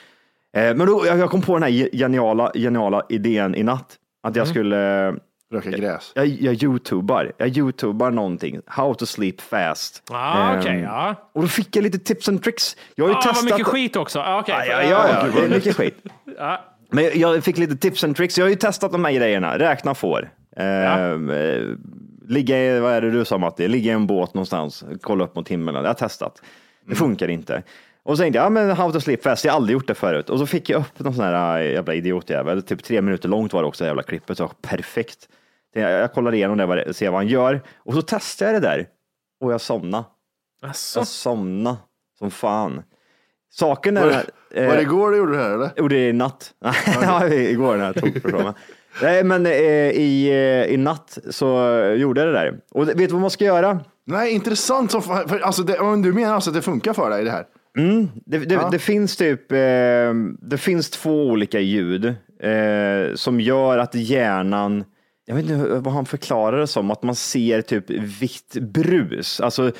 Men 0.54 0.78
då, 0.86 1.04
jag 1.06 1.30
kom 1.30 1.42
på 1.42 1.54
den 1.54 1.64
här 1.64 1.70
ge- 1.70 1.90
geniala, 1.94 2.52
geniala 2.54 3.04
idén 3.10 3.56
i 3.56 3.64
natt. 3.64 3.96
Att 4.24 4.36
jag 4.36 4.48
skulle, 4.48 5.14
Röka 5.52 5.70
gräs. 5.70 6.12
jag, 6.16 6.28
jag 6.28 6.64
youtubar, 6.64 7.32
jag 7.38 7.58
youtubar 7.58 8.12
någonting, 8.12 8.62
how 8.66 8.94
to 8.94 9.06
sleep 9.06 9.42
fast. 9.42 10.04
Ah, 10.12 10.58
okej, 10.60 10.72
Ehm, 10.72 10.84
ja. 10.84 11.16
Och 11.34 11.42
då 11.42 11.48
fick 11.48 11.76
jag 11.76 11.84
lite 11.84 12.00
tips 12.00 12.30
and 12.30 12.44
tricks. 12.44 12.78
Jag 12.96 13.06
har 13.06 13.10
ju 13.10 13.14
Ah, 13.16 13.22
vad 13.26 13.34
testat. 13.36 13.44
mycket 13.52 13.68
skit 13.68 13.96
också. 13.96 14.20
Ah, 14.20 14.40
okej. 14.40 14.56
Ja, 14.70 14.82
ja, 14.84 14.90
ja, 14.90 15.10
ja, 15.26 15.28
det 15.36 15.46
är 15.46 15.50
mycket 15.50 15.76
skit. 15.76 15.98
Ja. 16.38 16.66
Men 16.92 17.04
jag- 17.04 17.16
jag 17.16 17.44
fick 17.44 17.58
lite 17.58 17.76
tips 17.78 18.04
and 18.04 18.16
tricks. 18.16 18.38
Jag 18.38 18.46
har 18.46 18.50
ju 18.50 18.56
testat 18.56 18.92
de 18.92 19.06
här 19.06 19.12
grejerna. 19.12 19.58
Räkna 19.60 19.96
får. 19.96 20.30
Eh, 20.58 21.18
ligga 22.28 22.60
i, 22.64 22.80
vad 22.80 22.94
är 22.94 23.02
det 23.02 23.12
du 23.12 23.26
sa 23.26 23.38
Matti? 23.38 23.68
Ligga 23.68 23.92
i 23.92 23.96
en 23.96 24.08
båt 24.08 24.34
någonstans, 24.34 24.84
kolla 25.02 25.24
upp 25.24 25.36
mot 25.36 25.48
himlen. 25.50 25.76
Jag 25.76 25.84
har 25.84 25.94
testat. 25.94 26.42
Det 26.90 26.96
funkar 26.96 27.28
inte. 27.28 27.64
Och 28.08 28.18
så 28.18 28.24
tänkte 28.24 28.38
jag, 28.38 28.46
ja 28.46 28.50
men 28.50 28.70
how 28.70 28.92
to 28.92 29.00
sleep 29.00 29.24
fast, 29.24 29.46
jag 29.46 29.52
har 29.52 29.56
aldrig 29.56 29.74
gjort 29.74 29.88
det 29.88 29.96
förut. 29.96 30.30
Och 30.30 30.40
så 30.40 30.46
fick 30.46 30.70
jag 30.70 30.80
upp 30.80 31.00
någon 31.00 31.14
sån 31.14 31.26
här 31.26 31.62
äh, 31.62 31.72
jävla 31.72 31.94
idiotjävel, 31.94 32.64
typ 32.64 32.84
tre 32.84 33.02
minuter 33.02 33.30
långt 33.30 33.54
var 33.54 33.62
det 33.62 33.68
också, 33.68 33.84
det 33.84 33.88
jävla 33.88 34.04
klippet, 34.04 34.38
så 34.38 34.48
perfekt. 34.48 35.30
Jag, 35.74 35.92
jag 35.92 36.14
kollar 36.14 36.34
igenom 36.34 36.58
det, 36.58 36.94
ser 36.94 37.10
vad 37.10 37.20
han 37.20 37.28
gör. 37.28 37.62
Och 37.78 37.94
så 37.94 38.02
testar 38.02 38.46
jag 38.46 38.56
det 38.56 38.60
där. 38.60 38.88
Och 39.42 39.54
jag 39.54 39.62
somnade. 39.62 40.04
Asså. 40.62 41.00
Jag 41.00 41.08
somnade 41.08 41.78
som 42.20 42.32
fan. 42.32 42.84
Saken 43.52 43.98
är... 43.98 44.02
Var 44.02 44.10
det, 44.10 44.62
eh, 44.62 44.68
var 44.68 44.76
det 44.76 44.82
igår 44.82 45.12
du 45.12 45.18
gjorde 45.18 45.38
det 45.38 45.44
här 45.44 45.52
eller? 45.54 45.70
Jo, 45.78 45.88
det 45.88 45.98
är 45.98 46.10
i 46.10 46.14
natt. 46.14 46.54
ja, 47.02 47.28
igår 47.28 47.78
när 47.78 47.86
jag 47.86 47.96
tog 47.96 48.22
förstår 48.22 48.44
man. 48.44 48.54
Nej, 49.02 49.24
men 49.24 49.46
eh, 49.46 49.52
i, 49.92 50.30
eh, 50.30 50.74
i 50.74 50.78
natt 50.78 51.18
så 51.30 51.46
gjorde 51.98 52.22
jag 52.22 52.28
det 52.28 52.40
där. 52.40 52.60
Och 52.72 52.88
vet 52.88 52.98
du 52.98 53.08
vad 53.08 53.22
man 53.22 53.30
ska 53.32 53.46
göra? 53.46 53.80
Nej, 54.06 54.34
intressant. 54.34 54.92
Som, 54.92 55.02
fan- 55.02 55.30
för, 55.30 55.40
alltså 55.40 55.64
det, 55.64 56.02
du 56.04 56.14
menar 56.14 56.34
alltså 56.36 56.50
att 56.50 56.56
det 56.56 56.62
funkar 56.62 56.94
för 56.94 57.10
dig 57.10 57.24
det 57.24 57.32
här? 57.32 57.46
Det, 58.26 58.38
det, 58.38 58.68
det 58.72 58.80
finns 58.80 59.18
typ, 59.18 59.52
eh, 59.52 60.14
det 60.42 60.58
finns 60.58 60.90
två 60.90 61.26
olika 61.26 61.60
ljud 61.60 62.06
eh, 62.40 63.16
som 63.16 63.42
gör 63.42 63.78
att 63.78 63.96
hjärnan, 63.96 64.84
jag 65.26 65.36
vet 65.36 65.50
inte 65.50 65.80
vad 65.80 65.94
han 65.94 66.06
förklarar 66.06 66.58
det 66.58 66.68
som, 66.68 66.92
att 66.92 67.04
man 67.04 67.16
ser 67.16 67.62
typ 67.62 67.90
vitt 67.90 68.58
brus. 68.62 69.42
Alltså 69.42 69.72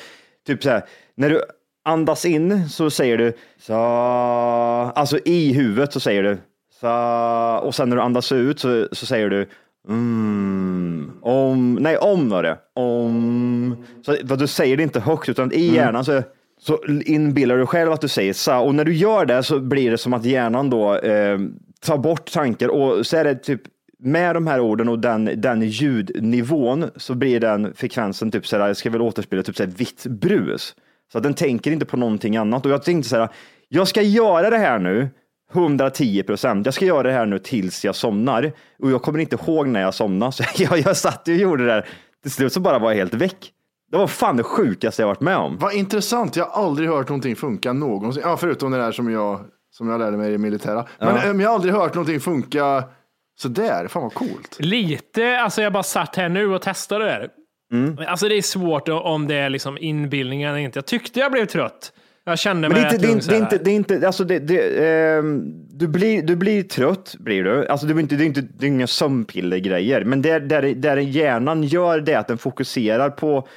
typ 0.46 0.62
så 0.62 0.70
här, 0.70 0.84
när 1.14 1.30
du 1.30 1.42
andas 1.84 2.24
in 2.24 2.68
så 2.68 2.90
säger 2.90 3.18
du 3.18 3.32
sa, 3.58 4.92
alltså 4.94 5.18
i 5.24 5.52
huvudet 5.52 5.92
så 5.92 6.00
säger 6.00 6.22
du 6.22 6.38
sa, 6.80 7.58
och 7.58 7.74
sen 7.74 7.88
när 7.88 7.96
du 7.96 8.02
andas 8.02 8.32
ut 8.32 8.60
så, 8.60 8.88
så 8.92 9.06
säger 9.06 9.30
du 9.30 9.48
Mm, 9.88 11.12
om, 11.22 11.74
nej 11.74 11.96
om 11.96 12.28
var 12.28 12.42
det. 12.42 12.58
Om. 12.74 13.76
Så 14.02 14.16
vad 14.24 14.38
du 14.38 14.46
säger 14.46 14.76
det 14.76 14.82
inte 14.82 15.00
högt 15.00 15.28
utan 15.28 15.52
i 15.52 15.74
hjärnan 15.74 16.04
så, 16.04 16.22
så 16.58 16.84
inbillar 17.04 17.56
du 17.58 17.66
själv 17.66 17.92
att 17.92 18.00
du 18.00 18.08
säger 18.08 18.32
sa 18.32 18.60
och 18.60 18.74
när 18.74 18.84
du 18.84 18.94
gör 18.94 19.26
det 19.26 19.42
så 19.42 19.60
blir 19.60 19.90
det 19.90 19.98
som 19.98 20.12
att 20.12 20.24
hjärnan 20.24 20.70
då 20.70 20.96
eh, 20.96 21.38
tar 21.80 21.98
bort 21.98 22.32
tankar 22.32 22.68
och 22.68 23.06
så 23.06 23.16
är 23.16 23.24
det 23.24 23.34
typ 23.34 23.62
med 23.98 24.36
de 24.36 24.46
här 24.46 24.60
orden 24.60 24.88
och 24.88 24.98
den, 24.98 25.30
den 25.36 25.62
ljudnivån 25.62 26.90
så 26.96 27.14
blir 27.14 27.40
den 27.40 27.74
frekvensen 27.74 28.30
typ 28.30 28.46
så 28.46 28.58
här, 28.58 28.66
jag 28.66 28.76
ska 28.76 28.90
väl 28.90 29.02
återspela 29.02 29.42
typ 29.42 29.56
såhär 29.56 29.70
vitt 29.70 30.06
brus. 30.06 30.74
Så 31.12 31.18
att 31.18 31.24
den 31.24 31.34
tänker 31.34 31.70
inte 31.70 31.86
på 31.86 31.96
någonting 31.96 32.36
annat 32.36 32.66
och 32.66 32.72
jag 32.72 32.82
tänkte 32.82 33.08
så 33.08 33.16
här, 33.16 33.28
jag 33.68 33.88
ska 33.88 34.02
göra 34.02 34.50
det 34.50 34.58
här 34.58 34.78
nu 34.78 35.08
110 35.54 36.22
procent. 36.22 36.66
Jag 36.66 36.74
ska 36.74 36.84
göra 36.84 37.02
det 37.02 37.12
här 37.12 37.26
nu 37.26 37.38
tills 37.38 37.84
jag 37.84 37.94
somnar 37.94 38.52
och 38.78 38.90
jag 38.90 39.02
kommer 39.02 39.18
inte 39.18 39.36
ihåg 39.36 39.68
när 39.68 39.80
jag 39.80 39.94
somnade. 39.94 40.32
Så 40.32 40.44
jag, 40.56 40.78
jag 40.78 40.96
satt 40.96 41.28
och 41.28 41.34
gjorde 41.34 41.66
det 41.66 41.72
där. 41.72 41.86
Till 42.22 42.30
slut 42.32 42.52
så 42.52 42.60
bara 42.60 42.78
var 42.78 42.90
jag 42.90 42.96
helt 42.96 43.14
väck. 43.14 43.52
Det 43.90 43.96
var 43.98 44.06
fan 44.06 44.36
det 44.36 44.42
sjukaste 44.42 45.02
jag 45.02 45.06
varit 45.06 45.20
med 45.20 45.36
om. 45.36 45.56
Vad 45.58 45.72
intressant. 45.74 46.36
Jag 46.36 46.44
har 46.46 46.62
aldrig 46.64 46.88
hört 46.88 47.08
någonting 47.08 47.36
funka 47.36 47.72
någonsin. 47.72 48.22
Ja, 48.26 48.36
förutom 48.36 48.70
det 48.70 48.78
där 48.78 48.92
som 48.92 49.10
jag, 49.12 49.40
som 49.70 49.88
jag 49.88 49.98
lärde 50.00 50.16
mig 50.16 50.28
i 50.28 50.32
det 50.32 50.38
militära. 50.38 50.86
Men 50.98 51.08
Ja. 51.16 51.22
em, 51.22 51.40
jag 51.40 51.48
har 51.48 51.54
aldrig 51.54 51.74
hört 51.74 51.94
någonting 51.94 52.20
funka 52.20 52.84
sådär. 53.40 53.88
Fan 53.88 54.02
vad 54.02 54.14
coolt. 54.14 54.56
Lite, 54.58 55.38
alltså 55.40 55.62
jag 55.62 55.72
bara 55.72 55.82
satt 55.82 56.16
här 56.16 56.28
nu 56.28 56.54
och 56.54 56.62
testade 56.62 57.04
det 57.04 57.10
här. 57.10 57.28
Mm. 57.72 57.96
Alltså 58.08 58.28
det 58.28 58.34
är 58.34 58.42
svårt 58.42 58.88
om 58.88 59.28
det 59.28 59.34
är 59.34 59.50
liksom 59.50 59.78
inbildning 59.78 60.42
eller 60.42 60.58
inte. 60.58 60.78
Jag 60.78 60.86
tyckte 60.86 61.20
jag 61.20 61.32
blev 61.32 61.46
trött. 61.46 61.92
Jag 62.24 62.38
kände 62.38 62.68
Men 62.68 62.80
mig 62.82 62.82
det 62.82 62.88
är 62.88 62.94
inte, 62.94 62.96
rätt 62.96 63.00
det 63.02 63.06
är 63.06 63.08
lugn 63.08 63.16
inte, 63.16 63.24
så 63.24 63.30
det 63.30 63.36
är 63.36 63.40
här. 63.40 63.44
inte, 63.54 63.64
det 63.64 63.70
är 63.70 63.74
inte 63.96 64.06
alltså 64.06 64.24
det, 64.24 64.38
det, 64.38 64.86
ehm, 65.16 65.42
du, 65.78 65.88
blir, 65.88 66.22
du 66.22 66.36
blir 66.36 66.62
trött, 66.62 67.14
blir 67.18 67.44
du. 67.44 67.66
Alltså 67.68 67.86
det 67.86 67.92
är 67.92 68.00
inte, 68.00 68.14
det 68.16 68.24
är 68.24 68.26
inte 68.26 68.40
det 68.40 68.66
är 68.66 68.68
inga 68.68 68.86
sömnpillergrejer, 68.86 70.04
men 70.04 70.22
där, 70.22 70.40
där, 70.40 70.62
där 70.62 70.96
hjärnan 70.96 71.62
gör 71.62 72.00
det 72.00 72.14
att 72.14 72.28
den 72.28 72.38
fokuserar 72.38 73.10
på, 73.10 73.48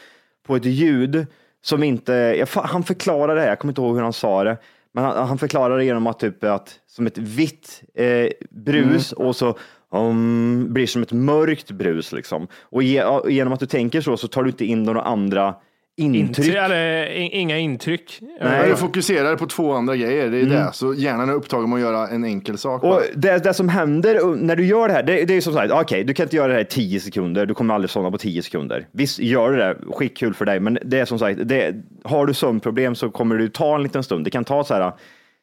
på 0.43 0.55
ett 0.55 0.65
ljud 0.65 1.25
som 1.61 1.83
inte, 1.83 2.13
jag, 2.13 2.47
han 2.47 2.83
förklarar 2.83 3.35
det 3.35 3.41
här, 3.41 3.47
jag 3.47 3.59
kommer 3.59 3.71
inte 3.71 3.81
ihåg 3.81 3.95
hur 3.95 4.03
han 4.03 4.13
sa 4.13 4.43
det, 4.43 4.57
men 4.91 5.03
han, 5.03 5.27
han 5.27 5.37
förklarar 5.37 5.77
det 5.77 5.85
genom 5.85 6.07
att 6.07 6.19
typ 6.19 6.43
att 6.43 6.79
som 6.87 7.07
ett 7.07 7.17
vitt 7.17 7.83
eh, 7.95 8.27
brus 8.49 9.11
och 9.11 9.35
så 9.35 9.57
um, 9.91 10.73
blir 10.73 10.87
som 10.87 11.01
ett 11.01 11.11
mörkt 11.11 11.71
brus 11.71 12.11
liksom. 12.11 12.47
Och 12.61 12.83
ge, 12.83 13.03
och 13.03 13.31
genom 13.31 13.53
att 13.53 13.59
du 13.59 13.65
tänker 13.65 14.01
så 14.01 14.17
så 14.17 14.27
tar 14.27 14.43
du 14.43 14.49
inte 14.49 14.65
in 14.65 14.83
några 14.83 15.01
andra 15.01 15.55
intryck. 15.97 16.47
Inte, 16.47 16.59
eller, 16.59 17.05
inga 17.11 17.57
intryck. 17.57 18.19
Men 18.41 18.69
du 18.69 18.75
fokuserar 18.75 19.35
på 19.35 19.45
två 19.45 19.73
andra 19.73 19.95
grejer. 19.95 20.29
Det 20.29 20.41
är 20.41 20.45
det. 20.45 20.69
Så 20.73 20.93
hjärnan 20.93 21.29
är 21.29 21.33
upptagen 21.33 21.69
med 21.69 21.77
att 21.77 21.81
göra 21.81 22.07
en 22.07 22.23
enkel 22.23 22.57
sak. 22.57 22.83
Och 22.83 23.01
det, 23.15 23.43
det 23.43 23.53
som 23.53 23.69
händer 23.69 24.35
när 24.35 24.55
du 24.55 24.65
gör 24.65 24.87
det 24.87 24.93
här, 24.93 25.03
det, 25.03 25.25
det 25.25 25.33
är 25.33 25.41
som 25.41 25.53
sagt, 25.53 25.71
okej, 25.73 26.03
du 26.03 26.13
kan 26.13 26.23
inte 26.23 26.35
göra 26.35 26.47
det 26.47 26.53
här 26.53 26.61
i 26.61 26.65
10 26.65 26.99
sekunder, 26.99 27.45
du 27.45 27.53
kommer 27.53 27.73
aldrig 27.73 27.89
somna 27.89 28.11
på 28.11 28.17
10 28.17 28.43
sekunder. 28.43 28.87
Visst, 28.91 29.19
gör 29.19 29.51
du 29.51 29.57
det, 29.57 29.77
skitkul 29.91 30.33
för 30.33 30.45
dig, 30.45 30.59
men 30.59 30.77
det 30.85 30.99
är 30.99 31.05
som 31.05 31.19
sagt, 31.19 31.39
det, 31.43 31.75
har 32.03 32.25
du 32.25 32.33
sömnproblem 32.33 32.95
så 32.95 33.09
kommer 33.09 33.37
det 33.37 33.53
ta 33.53 33.75
en 33.75 33.83
liten 33.83 34.03
stund. 34.03 34.25
Det 34.25 34.31
kan 34.31 34.43
ta 34.43 34.63
så 34.63 34.73
här 34.73 34.91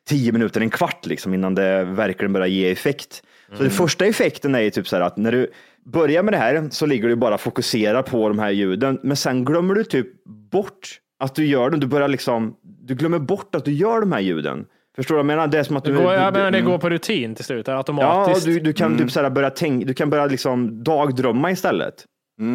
10 0.09 0.33
minuter, 0.33 0.61
en 0.61 0.71
kvart 0.71 1.07
liksom 1.07 1.35
innan 1.35 1.55
det 1.55 1.85
verkligen 1.85 2.33
börjar 2.33 2.47
ge 2.47 2.71
effekt. 2.71 3.23
Så 3.57 3.63
den 3.63 3.73
första 3.73 4.07
effekten 4.07 4.55
är 4.55 4.61
ju 4.61 4.71
typ 4.71 4.89
så 4.89 4.97
här 4.97 5.03
att 5.03 5.17
när 5.17 5.33
du 5.33 5.51
börjar 5.93 6.23
med 6.23 6.33
det 6.35 6.39
här 6.39 6.69
så 6.71 6.87
ligger 6.87 7.09
du 7.09 7.17
bara 7.17 7.35
och 7.35 7.41
fokuserar 7.41 8.03
på 8.03 8.29
de 8.29 8.39
här 8.39 8.51
ljuden, 8.51 8.99
men 9.03 9.17
sen 9.17 9.45
glömmer 9.45 9.75
du 9.75 9.85
typ 9.85 10.25
bort 10.51 11.01
att 11.21 11.35
du 11.35 11.47
gör 11.47 11.71
dem. 11.71 11.81
Du 11.81 11.87
börjar 11.87 12.09
liksom, 12.09 12.57
du 12.63 12.95
glömmer 12.95 13.19
bort 13.19 13.55
att 13.55 13.65
du 13.65 13.73
gör 13.73 14.01
de 14.01 14.13
här 14.13 14.21
ljuden. 14.21 14.65
Förstår 14.97 15.15
du 15.15 15.19
jag 15.19 15.27
menar? 15.27 15.47
Det 15.49 15.59
är 15.59 15.63
som 15.63 15.77
att 15.77 15.85
Det 15.85 15.91
du... 15.91 15.97
går, 15.97 16.13
jag 16.15 16.35
du- 16.35 16.39
menar, 16.39 16.51
det 16.51 16.59
mm. 16.59 16.71
går 16.71 16.79
på 16.79 16.91
rutin 16.91 17.35
till 17.35 17.45
slut, 17.45 17.69
Ja, 17.69 17.77
automatiskt. 17.77 18.47
du, 18.47 18.61
du 18.61 18.73
kan 18.73 18.99
typ 18.99 19.11
såhär 19.11 19.31
börja 19.31 19.51
tänka, 19.51 19.87
du 19.87 19.95
kan 19.95 20.11
börja 20.11 20.27
liksom 20.27 20.85
dagdrömma 20.85 21.51
istället. 21.51 22.05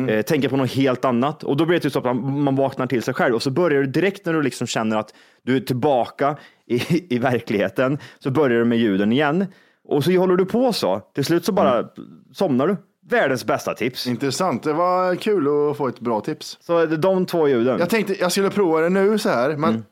Eh, 0.10 0.22
tänka 0.22 0.50
på 0.50 0.58
något 0.58 0.72
helt 0.72 1.06
annat 1.06 1.44
och 1.44 1.58
då 1.58 1.66
blir 1.66 1.76
det 1.78 1.80
typ 1.84 1.92
så 1.92 2.00
att 2.00 2.06
man, 2.06 2.42
man 2.44 2.56
vaknar 2.56 2.88
till 2.88 3.02
sig 3.04 3.14
själv 3.14 3.36
och 3.36 3.44
så 3.44 3.52
börjar 3.52 3.82
du 3.82 3.88
direkt 3.88 4.26
när 4.26 4.34
du 4.34 4.42
liksom 4.42 4.68
känner 4.68 4.98
att 4.98 5.14
du 5.44 5.56
är 5.56 5.60
tillbaka 5.60 6.38
i, 6.68 7.16
i 7.16 7.20
verkligheten 7.20 7.98
så 8.20 8.32
börjar 8.32 8.60
du 8.60 8.66
med 8.66 8.78
ljuden 8.78 9.12
igen 9.12 9.46
och 9.88 10.04
så 10.04 10.12
håller 10.12 10.36
du 10.36 10.46
på 10.46 10.74
så. 10.74 11.00
Till 11.16 11.26
slut 11.26 11.46
så 11.46 11.52
bara 11.52 11.86
somnar 12.34 12.68
du. 12.68 12.78
Världens 13.10 13.46
bästa 13.46 13.74
tips. 13.74 14.08
Intressant. 14.08 14.64
Det 14.64 14.74
var 14.74 15.16
kul 15.16 15.48
att 15.72 15.78
få 15.78 15.88
ett 15.88 16.00
bra 16.00 16.22
tips. 16.22 16.58
Så 16.62 16.86
det 16.86 16.98
de 16.98 17.26
två 17.26 17.48
ljuden. 17.48 17.80
Jag 17.80 17.90
tänkte 17.90 18.14
jag 18.20 18.32
skulle 18.32 18.50
prova 18.50 18.82
det 18.82 18.90
nu 18.90 19.18
så 19.18 19.30
här, 19.30 19.50
men 19.50 19.70
Mm. 19.70 19.84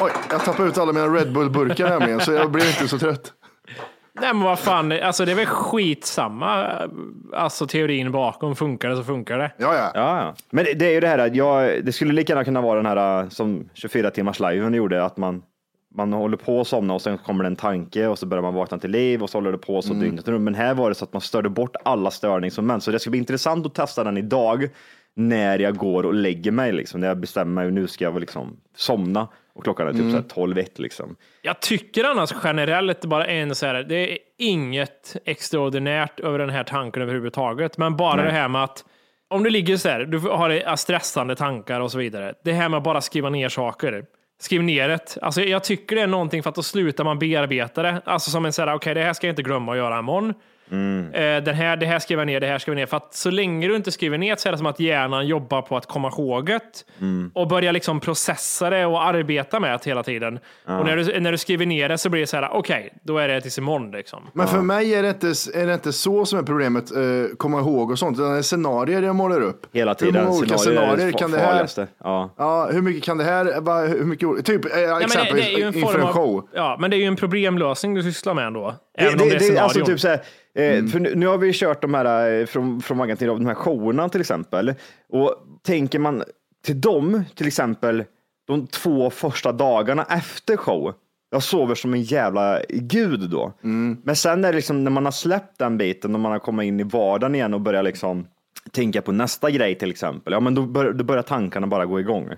oj, 0.00 0.10
jag 0.30 0.44
tappade 0.44 0.68
ut 0.68 0.78
alla 0.78 0.92
mina 0.92 1.06
Red 1.06 1.32
Bull-burkar 1.32 1.88
nämligen, 1.88 2.20
så 2.20 2.32
jag 2.32 2.50
blev 2.50 2.66
inte 2.66 2.88
så 2.88 2.98
trött. 2.98 3.32
Nej 4.20 4.34
men 4.34 4.42
vad 4.42 4.58
fan, 4.58 4.92
alltså 4.92 5.24
det 5.24 5.32
är 5.32 5.36
väl 5.36 5.46
skitsamma. 5.46 6.66
Alltså 7.34 7.66
teorin 7.66 8.12
bakom, 8.12 8.56
funkar 8.56 8.88
det 8.88 8.96
så 8.96 9.04
funkar 9.04 9.38
det. 9.38 9.52
Ja, 9.56 9.74
ja. 9.74 9.90
Ja, 9.94 10.22
ja. 10.24 10.34
Men 10.50 10.64
det, 10.64 10.86
är 10.86 10.90
ju 10.90 11.00
det 11.00 11.08
här 11.08 11.18
att 11.18 11.34
jag, 11.36 11.84
det 11.84 11.92
skulle 11.92 12.12
lika 12.12 12.32
gärna 12.32 12.44
kunna 12.44 12.60
vara 12.60 12.76
den 12.82 12.86
här 12.86 13.22
äh, 13.22 13.28
som 13.28 13.68
24 13.74 14.10
timmars 14.10 14.40
liven 14.40 14.74
gjorde, 14.74 15.04
att 15.04 15.16
man, 15.16 15.42
man 15.94 16.12
håller 16.12 16.36
på 16.36 16.60
att 16.60 16.66
somna 16.66 16.94
och 16.94 17.02
sen 17.02 17.18
kommer 17.18 17.44
det 17.44 17.48
en 17.48 17.56
tanke 17.56 18.06
och 18.06 18.18
så 18.18 18.26
börjar 18.26 18.42
man 18.42 18.54
vakna 18.54 18.78
till 18.78 18.90
liv 18.90 19.22
och 19.22 19.30
så 19.30 19.38
håller 19.38 19.52
det 19.52 19.58
på 19.58 19.82
så 19.82 19.94
dygnet 19.94 20.28
runt. 20.28 20.42
Men 20.42 20.54
här 20.54 20.74
var 20.74 20.88
det 20.88 20.94
så 20.94 21.04
att 21.04 21.12
man 21.12 21.22
störde 21.22 21.48
bort 21.48 21.76
alla 21.84 22.10
störningsmoment. 22.10 22.82
Så 22.82 22.90
det 22.90 22.98
ska 22.98 23.10
bli 23.10 23.18
intressant 23.18 23.66
att 23.66 23.74
testa 23.74 24.04
den 24.04 24.16
idag 24.16 24.68
när 25.14 25.58
jag 25.58 25.76
går 25.76 26.06
och 26.06 26.14
lägger 26.14 26.50
mig, 26.50 26.72
liksom, 26.72 27.00
när 27.00 27.08
jag 27.08 27.18
bestämmer 27.18 27.62
mig, 27.64 27.72
nu 27.72 27.86
ska 27.86 28.04
jag 28.04 28.20
liksom 28.20 28.56
somna 28.76 29.28
och 29.54 29.64
klockan 29.64 29.88
är 29.88 29.92
typ 29.92 30.10
så 30.10 30.16
här 30.16 30.22
12 30.22 30.58
1 30.58 30.78
liksom. 30.78 31.16
Jag 31.42 31.60
tycker 31.60 32.04
annars 32.04 32.30
generellt 32.44 33.04
bara 33.04 33.26
en 33.26 33.54
så 33.54 33.66
här, 33.66 33.74
det 33.82 34.12
är 34.12 34.18
inget 34.38 35.16
extraordinärt 35.24 36.20
över 36.20 36.38
den 36.38 36.50
här 36.50 36.64
tanken 36.64 37.02
överhuvudtaget, 37.02 37.78
men 37.78 37.96
bara 37.96 38.22
det 38.22 38.30
här 38.30 38.48
med 38.48 38.64
att 38.64 38.84
om 39.28 39.42
du 39.42 39.50
ligger 39.50 39.76
så 39.76 39.88
här, 39.88 40.04
du 40.04 40.18
har 40.18 40.76
stressande 40.76 41.36
tankar 41.36 41.80
och 41.80 41.92
så 41.92 41.98
vidare. 41.98 42.34
Det 42.44 42.52
här 42.52 42.68
med 42.68 42.78
att 42.78 42.84
bara 42.84 43.00
skriva 43.00 43.30
ner 43.30 43.48
saker. 43.48 44.04
Skriv 44.40 44.62
ner 44.62 44.88
det. 44.88 45.16
Alltså 45.22 45.42
jag 45.42 45.64
tycker 45.64 45.96
det 45.96 46.02
är 46.02 46.06
någonting 46.06 46.42
för 46.42 46.50
att 46.50 46.56
då 46.56 46.62
slutar 46.62 47.04
man 47.04 47.18
bearbeta 47.18 47.82
det. 47.82 48.02
Alltså 48.04 48.30
som 48.30 48.44
en 48.44 48.52
så 48.52 48.62
här, 48.62 48.74
okej 48.74 48.94
det 48.94 49.02
här 49.02 49.12
ska 49.12 49.26
jag 49.26 49.32
inte 49.32 49.42
glömma 49.42 49.72
att 49.72 49.78
göra 49.78 49.98
imorgon. 49.98 50.34
Eh, 50.72 51.44
den 51.44 51.54
här, 51.54 51.76
det 51.76 51.86
här 51.86 51.98
skriver 51.98 52.20
jag 52.20 52.26
ner, 52.26 52.40
det 52.40 52.46
här 52.46 52.58
skriver 52.58 52.76
jag 52.76 52.82
ner. 52.82 52.86
För 52.86 52.96
att 52.96 53.14
så 53.14 53.30
länge 53.30 53.68
du 53.68 53.76
inte 53.76 53.92
skriver 53.92 54.18
ner 54.18 54.36
så 54.36 54.48
är 54.48 54.52
det 54.52 54.58
som 54.58 54.66
att 54.66 54.80
hjärnan 54.80 55.26
jobbar 55.26 55.62
på 55.62 55.76
att 55.76 55.86
komma 55.86 56.08
ihåg 56.08 56.46
det 56.46 56.60
och 57.34 57.48
börja 57.48 57.72
liksom 57.72 58.00
processa 58.00 58.70
det 58.70 58.86
och 58.86 59.02
arbeta 59.04 59.60
med 59.60 59.72
det 59.72 59.86
hela 59.86 60.02
tiden. 60.02 60.38
Och 60.64 60.86
när 60.86 60.96
du, 60.96 61.20
när 61.20 61.32
du 61.32 61.38
skriver 61.38 61.66
ner 61.66 61.88
det 61.88 61.98
så 61.98 62.10
blir 62.10 62.20
det 62.20 62.26
så 62.26 62.36
här, 62.36 62.48
okej, 62.52 62.92
då 63.02 63.18
är 63.18 63.28
det 63.28 63.40
tills 63.40 63.58
imorgon 63.58 63.90
liksom. 63.90 64.22
Men 64.32 64.48
för 64.48 64.60
mig 64.60 64.94
är 64.94 65.02
det, 65.02 65.08
inte, 65.08 65.26
är 65.54 65.66
det 65.66 65.74
inte 65.74 65.92
så 65.92 66.24
som 66.26 66.38
är 66.38 66.42
problemet, 66.42 66.96
eh, 66.96 67.00
komma 67.36 67.60
ihåg 67.60 67.90
och 67.90 67.98
sånt, 67.98 68.18
utan 68.18 68.32
det 68.32 68.38
är 68.38 68.42
scenarier 68.42 69.02
jag 69.02 69.16
målar 69.16 69.40
upp. 69.40 69.66
Hela 69.72 69.94
tiden. 69.94 70.14
Hur 70.14 70.22
många 70.22 70.38
olika 70.38 70.58
Scenarier 70.58 71.06
det 71.06 71.12
kan 71.12 71.30
det 71.30 71.38
här... 71.38 71.68
Ja. 72.04 72.30
Ja, 72.36 72.68
hur 72.72 72.82
mycket 72.82 73.04
kan 73.04 73.18
det 73.18 73.24
här, 73.24 73.60
va, 73.60 73.80
hur 73.80 74.04
mycket, 74.04 74.46
typ 74.46 74.64
eh, 74.64 74.80
Ja, 74.80 74.94
men 74.94 75.02
exempelvis 75.02 75.44
det, 75.44 75.50
det 75.50 75.54
är 75.54 75.58
ju 75.58 75.64
en 75.68 75.74
inför 75.74 75.98
en 75.98 76.06
av, 76.06 76.12
show. 76.12 76.48
Ja, 76.54 76.76
men 76.80 76.90
det 76.90 76.96
är 76.96 76.98
ju 76.98 77.04
en 77.04 77.16
problemlösning 77.16 77.94
du 77.94 78.02
sysslar 78.02 78.34
med 78.34 78.46
ändå. 78.46 78.74
Det, 78.98 79.04
Även 79.04 79.20
om 79.20 79.28
det 79.28 79.34
är 79.34 79.38
det, 79.38 79.48
det, 79.48 79.56
är 79.56 79.62
alltså 79.62 79.74
scenarion. 79.74 79.94
typ 79.94 80.00
så 80.00 80.08
här, 80.08 80.20
Eh, 80.54 80.86
För 80.86 81.00
nu, 81.00 81.14
nu 81.14 81.26
har 81.26 81.38
vi 81.38 81.52
kört 81.52 81.82
de 81.82 81.94
här 81.94 82.40
eh, 82.40 82.46
från, 82.46 82.80
från 82.82 82.98
Maggan 82.98 83.16
till 83.16 83.26
de 83.26 83.46
här 83.46 83.54
showerna 83.54 84.08
till 84.08 84.20
exempel. 84.20 84.74
Och 85.08 85.34
tänker 85.62 85.98
man 85.98 86.22
till 86.64 86.80
dem, 86.80 87.24
till 87.34 87.46
exempel 87.46 88.04
de 88.46 88.66
två 88.66 89.10
första 89.10 89.52
dagarna 89.52 90.06
efter 90.10 90.56
show. 90.56 90.94
Jag 91.30 91.42
sover 91.42 91.74
som 91.74 91.94
en 91.94 92.02
jävla 92.02 92.60
gud 92.68 93.30
då. 93.30 93.52
Men 94.02 94.16
sen 94.16 94.44
är 94.44 94.52
liksom 94.52 94.84
när 94.84 94.90
man 94.90 95.04
har 95.04 95.12
släppt 95.12 95.58
den 95.58 95.78
biten 95.78 96.14
och 96.14 96.20
man 96.20 96.32
har 96.32 96.38
kommit 96.38 96.64
in 96.66 96.80
i 96.80 96.82
vardagen 96.82 97.34
igen 97.34 97.54
och 97.54 97.60
börjar 97.60 97.82
liksom 97.82 98.26
tänka 98.72 99.02
på 99.02 99.12
nästa 99.12 99.50
grej 99.50 99.74
till 99.74 99.90
exempel. 99.90 100.32
Ja, 100.32 100.40
men 100.40 100.54
då, 100.54 100.62
bör, 100.62 100.92
då 100.92 101.04
börjar 101.04 101.22
tankarna 101.22 101.66
bara 101.66 101.86
gå 101.86 102.00
igång. 102.00 102.28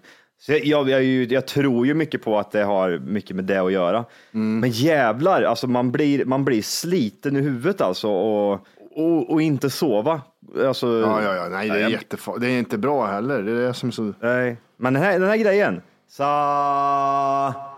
Så 0.46 0.52
jag, 0.52 0.64
jag, 0.64 0.88
jag, 0.90 1.02
jag 1.32 1.46
tror 1.46 1.86
ju 1.86 1.94
mycket 1.94 2.22
på 2.22 2.38
att 2.38 2.50
det 2.50 2.62
har 2.62 2.98
mycket 2.98 3.36
med 3.36 3.44
det 3.44 3.58
att 3.58 3.72
göra. 3.72 4.04
Men 4.30 4.70
jävlar, 4.70 5.42
alltså 5.42 5.66
man 5.66 5.92
blir, 5.92 6.24
man 6.24 6.44
blir 6.44 6.62
sliten 6.62 7.36
i 7.36 7.40
huvudet 7.40 7.80
alltså 7.80 8.08
och, 8.08 8.52
och, 8.94 9.30
och 9.30 9.42
inte 9.42 9.70
sova. 9.70 10.20
Alltså, 10.66 10.86
Ja, 11.00 11.22
ja, 11.22 11.34
ja, 11.34 11.48
nej, 11.48 11.68
det 11.68 11.80
är 11.82 11.88
jättefar- 11.88 12.38
Det 12.38 12.46
är 12.50 12.58
inte 12.58 12.78
bra 12.78 13.06
heller. 13.06 13.42
Det 13.42 13.50
är 13.52 13.66
det 13.66 13.74
som 13.74 13.88
är 13.88 13.92
så... 13.92 14.12
Nej, 14.20 14.56
men 14.76 14.92
den 14.94 15.02
här, 15.02 15.18
den 15.18 15.28
här 15.28 15.36
grejen. 15.36 15.82
Sa... 16.08 17.71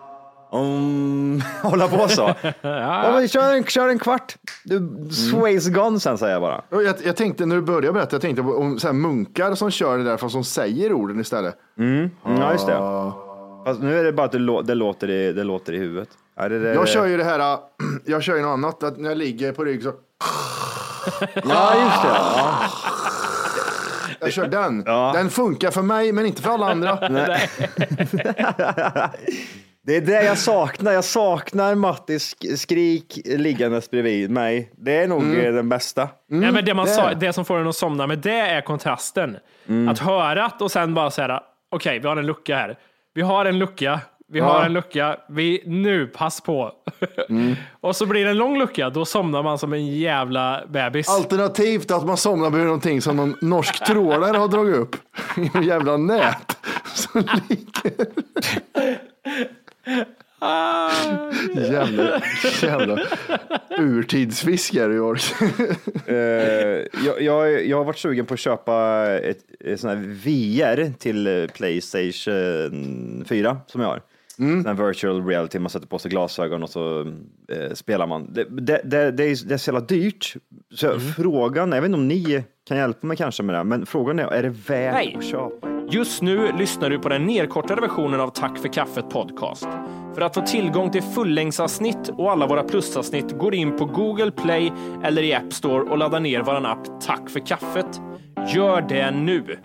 Om... 0.54 1.42
Hålla 1.62 1.88
på 1.88 2.08
så. 2.08 2.34
ja. 2.62 3.12
men 3.12 3.28
kör, 3.28 3.54
en, 3.54 3.64
kör 3.64 3.88
en 3.88 3.98
kvart. 3.98 4.36
Du, 4.64 5.08
Sways 5.10 5.68
gone 5.68 6.00
sen 6.00 6.18
säger 6.18 6.32
jag 6.32 6.42
bara. 6.42 6.62
Jag, 6.70 6.94
jag 7.04 7.16
tänkte 7.16 7.46
när 7.46 7.56
du 7.56 7.62
började 7.62 7.92
berätta, 7.92 8.14
jag 8.14 8.22
tänkte 8.22 8.42
på 8.42 8.56
om 8.56 8.78
så 8.78 8.86
här 8.86 8.94
munkar 8.94 9.54
som 9.54 9.70
kör 9.70 9.98
det 9.98 10.04
där 10.04 10.16
fast 10.16 10.32
som 10.32 10.44
säger 10.44 10.92
orden 10.92 11.20
istället. 11.20 11.54
Mm, 11.78 12.10
ja, 12.24 12.52
just 12.52 12.66
det. 12.66 13.12
Fast 13.64 13.80
nu 13.80 13.98
är 13.98 14.04
det 14.04 14.12
bara 14.12 14.26
att 14.26 14.32
det, 14.32 14.38
lå, 14.38 14.62
det, 14.62 14.74
låter, 14.74 15.10
i, 15.10 15.32
det 15.32 15.44
låter 15.44 15.72
i 15.72 15.78
huvudet. 15.78 16.08
Ja, 16.36 16.48
det, 16.48 16.58
det, 16.58 16.74
Jag 16.74 16.88
kör 16.88 17.06
ju 17.06 17.16
det 17.16 17.24
här, 17.24 17.58
jag 18.04 18.22
kör 18.22 18.36
ju 18.36 18.42
något 18.42 18.52
annat, 18.52 18.82
att 18.82 18.98
när 18.98 19.08
jag 19.08 19.18
ligger 19.18 19.52
på 19.52 19.64
rygg 19.64 19.82
så, 19.82 19.88
Ja, 21.34 21.74
just 21.84 22.02
det. 22.02 22.08
Ja. 22.08 22.64
jag 24.20 24.32
kör 24.32 24.48
den. 24.48 24.84
Den 25.14 25.30
funkar 25.30 25.70
för 25.70 25.82
mig 25.82 26.12
men 26.12 26.26
inte 26.26 26.42
för 26.42 26.50
alla 26.50 26.70
andra. 26.70 26.98
Det 29.86 29.96
är 29.96 30.00
det 30.00 30.24
jag 30.24 30.38
saknar. 30.38 30.92
Jag 30.92 31.04
saknar 31.04 31.74
Mattis 31.74 32.34
sk- 32.36 32.56
skrik 32.56 33.20
liggandes 33.24 33.90
bredvid 33.90 34.30
mig. 34.30 34.72
Det 34.76 34.96
är 34.96 35.08
nog 35.08 35.22
eh, 35.38 35.52
den 35.54 35.68
bästa. 35.68 36.08
Nej, 36.28 36.52
men 36.52 36.64
det, 36.64 36.74
man 36.74 36.86
det 36.86 36.92
sa, 36.92 37.14
det. 37.14 37.32
som 37.32 37.44
får 37.44 37.58
en 37.58 37.66
att 37.66 37.76
somna 37.76 38.06
med 38.06 38.18
det 38.18 38.38
är 38.40 38.60
kontrasten. 38.60 39.36
Mm. 39.68 39.88
Att 39.88 39.98
höra 39.98 40.44
att 40.44 40.62
och 40.62 40.70
sen 40.70 40.94
bara 40.94 41.10
säga, 41.10 41.42
okej, 41.70 41.98
vi 41.98 42.08
har 42.08 42.16
en 42.16 42.26
lucka 42.26 42.56
här. 42.56 42.78
Vi 43.14 43.22
har 43.22 43.44
en 43.44 43.58
lucka. 43.58 44.00
Vi 44.28 44.40
har 44.40 44.62
en 44.64 44.72
lucka. 44.72 45.16
Vi, 45.28 45.62
nu, 45.66 46.06
pass 46.06 46.40
på. 46.40 46.72
Mm. 47.28 47.54
och 47.80 47.96
så 47.96 48.06
blir 48.06 48.24
det 48.24 48.30
en 48.30 48.36
lång 48.38 48.58
lucka. 48.58 48.90
Då 48.90 49.04
somnar 49.04 49.42
man 49.42 49.58
som 49.58 49.72
en 49.72 49.86
jävla 49.86 50.62
bebis. 50.68 51.08
Alternativt 51.08 51.90
att 51.90 52.06
man 52.06 52.16
somnar 52.16 52.50
med 52.50 52.60
någonting 52.64 53.02
som 53.02 53.16
någon 53.16 53.36
norsk 53.40 53.84
trålare 53.86 54.36
har 54.36 54.48
dragit 54.48 54.76
upp 54.76 54.96
i 55.36 55.50
en 55.54 55.62
jävla 55.62 55.96
nät. 55.96 56.56
Som 56.94 57.22
ligger. 57.48 58.06
Jävla, 61.54 62.22
jävla 62.62 62.98
urtidsfiskare 63.78 64.94
i 64.94 64.98
år. 64.98 65.18
Eh, 66.06 66.16
jag, 67.06 67.22
jag, 67.22 67.66
jag 67.66 67.76
har 67.76 67.84
varit 67.84 67.98
sugen 67.98 68.26
på 68.26 68.34
att 68.34 68.40
köpa 68.40 69.06
ett, 69.22 69.38
ett 69.60 69.80
sån 69.80 69.90
här 69.90 69.96
VR 69.96 70.92
till 70.98 71.48
Playstation 71.54 73.24
4 73.28 73.58
som 73.66 73.80
jag 73.80 73.88
har. 73.88 74.02
Sån 74.36 74.66
här 74.66 74.86
virtual 74.86 75.26
reality, 75.26 75.58
man 75.58 75.70
sätter 75.70 75.86
på 75.86 75.98
sig 75.98 76.10
glasögon 76.10 76.62
och 76.62 76.70
så 76.70 77.00
eh, 77.48 77.72
spelar 77.74 78.06
man. 78.06 78.32
Det, 78.32 78.44
det, 78.44 78.80
det, 78.84 79.10
det, 79.10 79.24
är, 79.24 79.46
det 79.48 79.54
är 79.54 79.56
så 79.56 79.70
jävla 79.70 79.86
dyrt. 79.86 80.34
Så 80.74 81.00
frågan, 81.00 81.72
jag 81.72 81.80
vet 81.80 81.88
inte 81.88 81.98
om 81.98 82.08
ni 82.08 82.44
kan 82.68 82.76
hjälpa 82.76 83.06
mig 83.06 83.16
kanske 83.16 83.42
med 83.42 83.54
det, 83.54 83.56
här, 83.56 83.64
men 83.64 83.86
frågan 83.86 84.18
är, 84.18 84.26
är 84.26 84.42
det 84.42 84.48
värt 84.48 84.94
Nej. 84.94 85.16
att 85.18 85.24
köpa? 85.24 85.73
Just 85.90 86.22
nu 86.22 86.52
lyssnar 86.52 86.90
du 86.90 86.98
på 86.98 87.08
den 87.08 87.26
nedkortade 87.26 87.80
versionen 87.80 88.20
av 88.20 88.28
Tack 88.28 88.58
för 88.58 88.68
kaffet 88.68 89.10
podcast. 89.10 89.68
För 90.14 90.20
att 90.20 90.34
få 90.34 90.40
tillgång 90.40 90.90
till 90.90 91.02
fullängdsavsnitt 91.02 92.08
och 92.08 92.30
alla 92.30 92.46
våra 92.46 92.62
plusavsnitt 92.62 93.38
går 93.38 93.54
in 93.54 93.76
på 93.76 93.84
Google 93.84 94.30
Play 94.30 94.72
eller 95.04 95.22
i 95.22 95.34
App 95.34 95.52
Store 95.52 95.90
och 95.90 95.98
laddar 95.98 96.20
ner 96.20 96.42
vår 96.42 96.66
app 96.66 97.00
Tack 97.00 97.30
för 97.30 97.46
kaffet. 97.46 98.00
Gör 98.54 98.80
det 98.80 99.10
nu! 99.10 99.58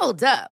Hold 0.00 0.22
up. 0.22 0.57